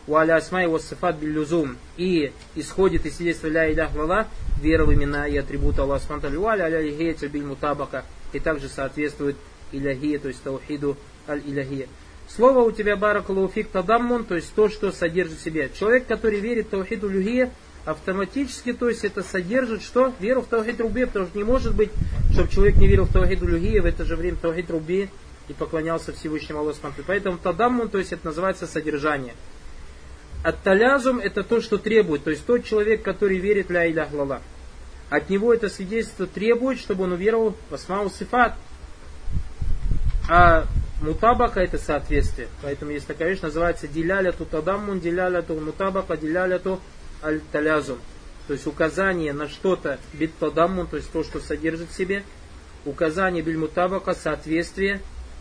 Уаля 0.07 0.37
асма 0.37 0.63
его 0.63 0.79
сифат 0.79 1.17
биллюзум. 1.17 1.77
И 1.99 2.33
исходит 2.55 3.05
из 3.05 3.17
свидетельства 3.17 3.49
ля 3.49 3.71
иля 3.71 3.91
глава 3.93 4.27
вера 4.63 4.87
в 4.87 4.95
имена 4.95 5.29
и 5.29 5.37
атрибуты 5.37 5.83
Аллаха 5.83 6.07
Субтитры. 6.07 6.39
Уаля 6.39 6.65
аля 6.65 6.81
биль 7.29 7.45
мутабака. 7.45 8.05
И 8.33 8.41
также 8.41 8.69
соответствует 8.69 9.37
иляхия, 9.73 10.19
то 10.19 10.29
есть 10.29 10.43
таухиду 10.43 10.97
аль-иляхия. 11.29 11.89
Слово 12.29 12.61
у 12.61 12.73
тебя 12.73 12.97
баракалуфик 12.97 13.69
тадаммун, 13.69 14.25
то 14.25 14.35
есть 14.35 14.53
то, 14.55 14.69
что 14.69 14.93
содержит 14.93 15.39
в 15.39 15.43
себе. 15.43 15.71
Человек, 15.79 16.07
который 16.07 16.41
верит 16.41 16.69
таухиду 16.71 17.09
люхия, 17.09 17.51
автоматически, 17.87 18.75
то 18.75 18.89
есть 18.89 19.05
это 19.05 19.23
содержит 19.23 19.83
что? 19.83 20.13
Веру 20.21 20.43
в 20.43 20.47
таухид 20.47 20.81
руби, 20.81 21.07
потому 21.07 21.27
что 21.27 21.39
не 21.39 21.45
может 21.45 21.75
быть, 21.75 21.91
чтобы 22.33 22.51
человек 22.51 22.77
не 22.77 22.87
верил 22.87 23.05
в 23.05 23.13
таухид 23.13 23.41
люхия, 23.41 23.81
в 23.81 23.87
это 23.87 24.05
же 24.05 24.17
время 24.17 24.37
таухид 24.37 24.71
руби 24.71 25.09
и 25.49 25.55
поклонялся 25.55 26.13
Всевышнему 26.13 26.61
Аллаху 26.61 26.79
Поэтому 27.07 27.39
тадаммун, 27.39 27.89
то 27.89 27.99
есть 27.99 28.13
это 28.13 28.27
называется 28.27 28.67
содержание. 28.67 29.35
Ат-талязум 30.45 31.19
это 31.19 31.43
то, 31.43 31.61
что 31.61 31.79
требует, 31.79 32.25
то 32.25 32.31
есть 32.31 32.45
тот 32.45 32.65
человек, 32.65 33.03
который 33.03 33.39
верит 33.39 33.71
ля 33.71 33.91
илях 33.91 34.13
лала. 34.13 34.43
От 35.11 35.31
него 35.31 35.55
это 35.55 35.71
свидетельство 35.71 36.27
требует, 36.27 36.79
чтобы 36.79 37.05
он 37.05 37.13
уверовал 37.13 37.57
в 37.71 37.75
асмау 37.75 38.11
сифат, 38.11 38.55
а 40.29 40.67
ну, 41.01 41.09
мутабака 41.09 41.61
это 41.61 41.79
соответствие. 41.79 42.49
Поэтому 42.63 42.91
есть 42.91 43.07
такая 43.07 43.31
вещь, 43.31 43.41
называется 43.41 43.89
диляляту 43.89 44.45
тадаммун, 44.45 45.01
диляляту 45.01 45.55
мутабака, 45.55 46.17
диляляту 46.17 46.81
аль-талязум. 47.23 47.99
То 48.47 48.53
есть 48.53 48.67
указание 48.67 49.33
на 49.33 49.49
что-то 49.49 49.99
бит 50.13 50.33
тадаммун, 50.39 50.87
то 50.87 50.97
есть 50.97 51.11
то, 51.11 51.25
что 51.25 51.41
содержит 51.41 51.91
в 51.91 51.97
себе, 51.97 52.25
указание 52.85 53.43
биль 53.43 53.57
мутабака, 53.57 54.15
соответствие 54.15 55.01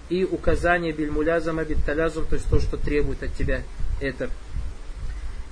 и 0.10 0.24
указание 0.24 0.94
биль 0.94 1.12
мулязама, 1.12 1.66
бит 1.66 1.84
талязум, 1.86 2.26
то 2.26 2.36
есть 2.36 2.50
то, 2.50 2.60
что 2.60 2.78
требует 2.78 3.24
от 3.24 3.34
тебя 3.34 3.64
это. 4.00 4.30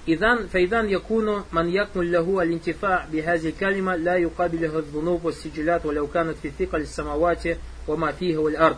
Идан 0.06 0.48
файдан 0.50 0.88
якуну 0.88 1.45
ман 1.52 1.67
якмуль 1.67 2.15
лаху 2.15 2.38
аль-интифа 2.38 3.06
бихази 3.12 3.52
калима 3.52 3.98
ла 3.98 4.15
юкабилиху 4.15 4.84
дзунуб 4.84 5.24
ва 5.24 5.34
сиджилят 5.34 5.84
ва 5.84 5.91
лауканат 5.91 6.38
фитикаль 6.38 6.86
самавати 6.86 7.58
ва 7.88 7.98
мафиха 7.98 8.41
валь 8.41 8.56
ард. 8.56 8.78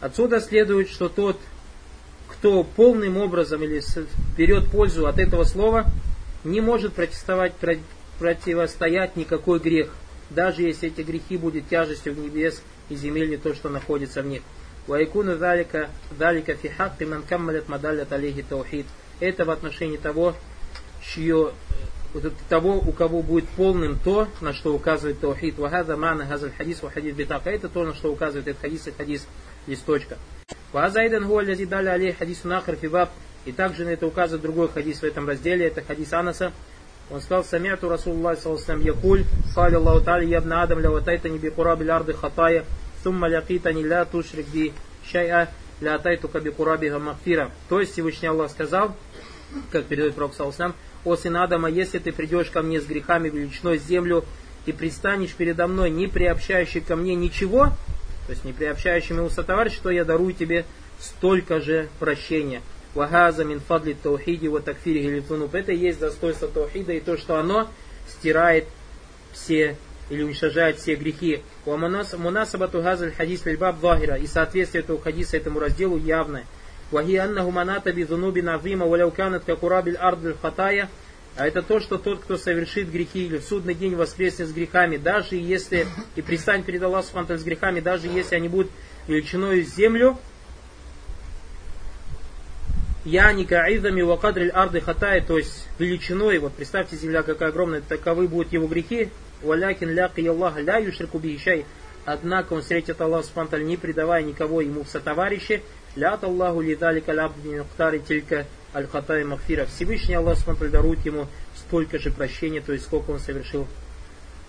Отсюда 0.00 0.40
следует, 0.40 0.90
что 0.90 1.08
тот, 1.08 1.38
кто 2.28 2.64
полным 2.64 3.16
образом 3.16 3.62
или 3.62 3.82
берет 4.36 4.70
пользу 4.70 5.06
от 5.06 5.18
этого 5.18 5.44
слова, 5.44 5.86
не 6.44 6.60
может 6.60 6.92
протестовать, 6.92 7.54
противостоять 8.18 9.16
никакой 9.16 9.58
грех, 9.58 9.90
даже 10.30 10.62
если 10.62 10.88
эти 10.88 11.00
грехи 11.00 11.36
будут 11.36 11.68
тяжестью 11.68 12.14
в 12.14 12.18
небес 12.18 12.62
и 12.88 12.96
земель, 12.96 13.30
не 13.30 13.36
то, 13.36 13.54
что 13.54 13.68
находится 13.68 14.22
в 14.22 14.26
них. 14.26 14.42
Вайкуну 14.86 15.36
далика, 15.36 15.90
далика 16.16 16.54
фи 16.54 16.68
хакки 16.68 17.04
ман 17.04 17.22
каммалят 17.22 17.68
мадалят 17.68 18.12
алейхи 18.12 18.42
таухид. 18.42 18.86
Это 19.18 19.44
в 19.44 19.50
отношении 19.50 19.96
того, 19.96 20.34
чье, 21.02 21.52
того, 22.48 22.76
у 22.76 22.92
кого 22.92 23.22
будет 23.22 23.48
полным 23.48 23.98
то, 23.98 24.28
на 24.40 24.52
что 24.52 24.74
указывает 24.74 25.20
таухид. 25.20 25.58
Вахаза 25.58 25.96
мана 25.96 26.26
хазаль 26.26 26.52
хадис 26.56 26.82
ва 26.82 26.90
хадис 26.90 27.14
битака. 27.14 27.50
Это 27.50 27.68
то, 27.68 27.84
на 27.84 27.94
что 27.94 28.12
указывает 28.12 28.48
этот 28.48 28.62
хадис 28.62 28.86
и 28.86 28.90
хадис 28.90 29.26
листочка. 29.66 30.18
Вазайдан 30.72 31.26
гуаль 31.26 31.56
дали 31.66 31.88
алей 31.88 32.12
хадис 32.12 32.44
нахар 32.44 32.76
фибаб. 32.76 33.10
И 33.44 33.52
также 33.52 33.84
на 33.84 33.90
это 33.90 34.06
указывает 34.06 34.42
другой 34.42 34.68
хадис 34.68 35.00
в 35.00 35.04
этом 35.04 35.28
разделе. 35.28 35.66
Это 35.66 35.82
хадис 35.82 36.12
Анаса. 36.12 36.52
Он 37.08 37.20
сказал, 37.20 37.44
самяту 37.44 37.88
Расулуллах 37.88 38.38
саллаху 38.40 38.82
якуль, 38.82 39.24
халя 39.54 39.76
Аллаху 39.76 40.04
та'аля, 40.04 40.24
ябна 40.24 40.62
Адам, 40.62 40.80
лаватайтани 40.84 41.38
би 41.38 41.50
кураби 41.50 41.86
арды 41.86 42.14
хатая, 42.14 42.64
сумма 43.04 43.28
лякитани 43.28 43.84
ля 43.84 44.04
тушрик 44.04 44.48
би 44.48 44.72
шай'a, 45.12 45.46
ля 45.80 45.98
тайтука 45.98 46.40
би 46.40 46.50
кураби 46.50 46.88
гамафира. 46.88 47.52
То 47.68 47.78
есть 47.78 47.92
Всевышний 47.92 48.26
Аллах 48.26 48.50
сказал, 48.50 48.96
как 49.70 49.86
передает 49.86 50.14
Пророк 50.14 50.34
саллаху 50.34 50.74
о 51.04 51.16
сын 51.16 51.36
Адама, 51.36 51.70
если 51.70 51.98
ты 51.98 52.12
придешь 52.12 52.50
ко 52.50 52.62
мне 52.62 52.80
с 52.80 52.84
грехами 52.84 53.28
величиной 53.28 53.78
землю 53.78 54.24
и 54.66 54.72
пристанешь 54.72 55.34
передо 55.34 55.66
мной, 55.66 55.90
не 55.90 56.08
приобщающий 56.08 56.80
ко 56.80 56.96
мне 56.96 57.14
ничего, 57.14 57.66
то 58.26 58.32
есть 58.32 58.44
не 58.44 58.52
приобщающий 58.52 59.14
моего 59.14 59.30
сотоварища, 59.30 59.82
то 59.82 59.90
я 59.90 60.04
дарую 60.04 60.32
тебе 60.32 60.64
столько 60.98 61.60
же 61.60 61.88
прощения. 62.00 62.60
Вагаза 62.94 63.44
мин 63.44 63.60
фадли 63.60 63.92
таухиди 63.92 64.46
wa 64.46 64.60
такфири 64.60 65.00
гилифунуб. 65.02 65.54
Это 65.54 65.72
и 65.72 65.76
есть 65.76 66.00
достоинство 66.00 66.48
таухида 66.48 66.94
и 66.94 67.00
то, 67.00 67.16
что 67.16 67.36
оно 67.36 67.68
стирает 68.08 68.66
все 69.32 69.76
или 70.08 70.22
уничтожает 70.22 70.78
все 70.78 70.94
грехи. 70.94 71.42
У 71.66 71.76
мунасабату 71.76 72.80
газаль 72.80 73.12
хадис 73.12 73.44
лильбаб 73.44 73.80
вахира. 73.80 74.16
И 74.16 74.26
соответствие 74.26 74.82
этого 74.82 75.00
хадиса 75.00 75.36
этому 75.36 75.60
разделу 75.60 75.98
явное. 75.98 76.46
Вахи 76.90 77.16
аннаху 77.16 77.50
маната 77.50 77.92
бидунуби 77.92 78.42
назима 78.42 78.86
валяуканат 78.86 79.44
какурабиль 79.44 79.96
ардль 79.96 80.34
хатая. 80.40 80.88
А 81.36 81.46
это 81.46 81.60
то, 81.60 81.80
что 81.80 81.98
тот, 81.98 82.20
кто 82.20 82.38
совершит 82.38 82.90
грехи 82.90 83.26
или 83.26 83.36
в 83.36 83.44
судный 83.44 83.74
день 83.74 83.94
воскреснет 83.94 84.48
с 84.48 84.52
грехами, 84.52 84.96
даже 84.96 85.36
если 85.36 85.86
и 86.14 86.22
пристань 86.22 86.62
перед 86.62 86.82
Аллахом 86.82 87.26
с 87.28 87.42
грехами, 87.42 87.80
даже 87.80 88.06
если 88.06 88.36
они 88.36 88.48
будут 88.48 88.70
величиной 89.06 89.60
землю, 89.60 90.18
Яника 93.04 93.60
Айдами 93.60 94.00
Вакадриль 94.00 94.50
Арды 94.50 94.80
Хатай, 94.80 95.20
то 95.20 95.36
есть 95.36 95.68
величиной, 95.78 96.38
вот 96.38 96.54
представьте, 96.54 96.96
земля 96.96 97.22
какая 97.22 97.50
огромная, 97.50 97.82
таковы 97.82 98.28
будут 98.28 98.54
его 98.54 98.66
грехи, 98.66 99.10
Валякин 99.42 99.90
ляки 99.90 100.26
Аллаха 100.26 100.60
ля 100.60 100.78
юшрику 100.78 101.18
бихишай, 101.18 101.66
однако 102.06 102.54
он 102.54 102.62
встретит 102.62 103.00
Аллах 103.00 103.26
Субтитры 103.26 103.62
не 103.64 103.76
предавая 103.76 104.22
никого 104.22 104.62
ему 104.62 104.84
в 104.84 104.88
сотоварище, 104.88 105.62
лят 105.94 106.24
Аллаху 106.24 106.62
лидалика 106.62 107.12
лябдни 107.12 107.58
уктари 107.58 107.98
тилька 107.98 108.46
аль 108.74 108.86
хатай 108.86 109.24
махфира. 109.24 109.66
Всевышний 109.66 110.14
Аллах 110.14 110.38
Субтитры 110.38 110.70
дарует 110.70 111.04
ему 111.04 111.26
столько 111.54 111.98
же 111.98 112.10
прощения, 112.10 112.62
то 112.62 112.72
есть 112.72 112.84
сколько 112.84 113.10
он 113.10 113.18
совершил 113.18 113.66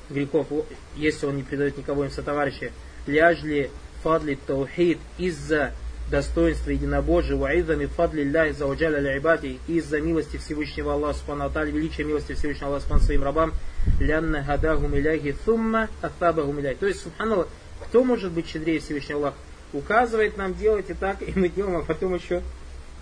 грехов, 0.10 0.48
если 0.96 1.26
он 1.26 1.36
не 1.36 1.43
предает 1.43 1.78
никого 1.78 2.06
им 2.06 2.10
в 2.10 2.13
сотоварище. 2.13 2.72
Ляжли 3.08 3.72
фадли 4.04 4.38
таухид 4.48 5.00
из-за 5.17 5.74
достоинства 6.10 6.72
единобожия, 6.72 7.36
ваидами 7.36 7.86
фадли 7.86 8.24
ляхи 8.24 8.54
за 8.54 8.65
уджаля 8.65 9.17
ибади, 9.17 9.60
из-за 9.67 10.00
милости 10.00 10.38
Всевышнего 10.38 10.93
Аллаха 10.93 11.20
Субхану 11.20 11.50
величия 11.72 12.04
милости 12.04 12.34
Всевышнего 12.34 12.67
Аллаха 12.67 12.84
Субхану 12.84 13.04
своим 13.04 13.24
рабам, 13.24 13.54
лянна 14.00 14.43
гадахум 14.46 14.96
иляхи 14.96 15.36
thumma 15.46 15.89
афабахум 16.02 16.60
иляхи. 16.60 16.80
То 16.80 16.88
есть, 16.88 17.02
субханаллах, 17.04 17.48
кто 17.82 18.04
может 18.04 18.32
быть 18.32 18.48
щедрее 18.48 18.80
Всевышнего 18.80 19.20
Аллаха? 19.20 19.38
Указывает 19.74 20.38
нам 20.38 20.54
делать 20.54 20.89
и 20.89 20.93
так, 20.93 21.22
и 21.22 21.38
мы 21.38 21.50
делаем, 21.50 21.78
а 21.78 21.84
потом 21.84 22.15
еще 22.15 22.41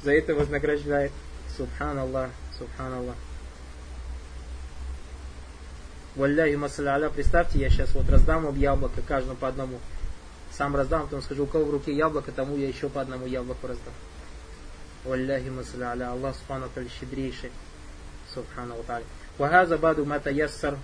за 0.04 0.12
это 0.14 0.34
вознаграждает. 0.34 1.12
Субханаллах, 1.56 2.32
субханаллах. 2.58 3.16
Валляхи 6.16 6.56
масаля 6.56 7.10
представьте, 7.10 7.60
я 7.60 7.70
сейчас 7.70 7.94
вот 7.94 8.10
раздам 8.10 8.46
вам 8.46 8.58
яблоко, 8.58 9.02
каждому 9.06 9.36
по 9.36 9.48
одному 9.48 9.80
сам 10.58 10.76
раздам, 10.76 11.04
потом 11.04 11.22
скажу, 11.22 11.44
у 11.44 11.48
кого 11.48 11.66
в 11.66 11.70
руке 11.72 11.94
яблоко, 11.94 12.32
тому 12.32 12.58
я 12.58 12.68
еще 12.68 12.90
по 12.90 13.02
одному 13.02 13.26
яблоку 13.26 13.68
раздам. 13.68 13.94
Валляхи 15.04 15.50
масаля 15.50 16.12
Аллах 16.12 16.36
Субхану 16.36 16.68
Таль 16.74 16.90
щедрейший. 17.00 17.52
Субхану 18.34 18.76
Таль. 18.88 19.04
Вахаза 19.38 19.78
баду 19.78 20.06
мата 20.06 20.30
яссар. 20.32 20.78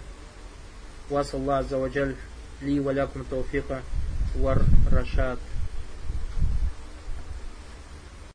Вас 1.10 1.34
Аллах 1.34 1.66
Азаваджаль. 1.66 2.16
Ли 2.62 2.80
валякум 2.80 3.26
тауфиха. 3.26 3.82
Вар 4.36 4.62
рашад. 4.92 5.40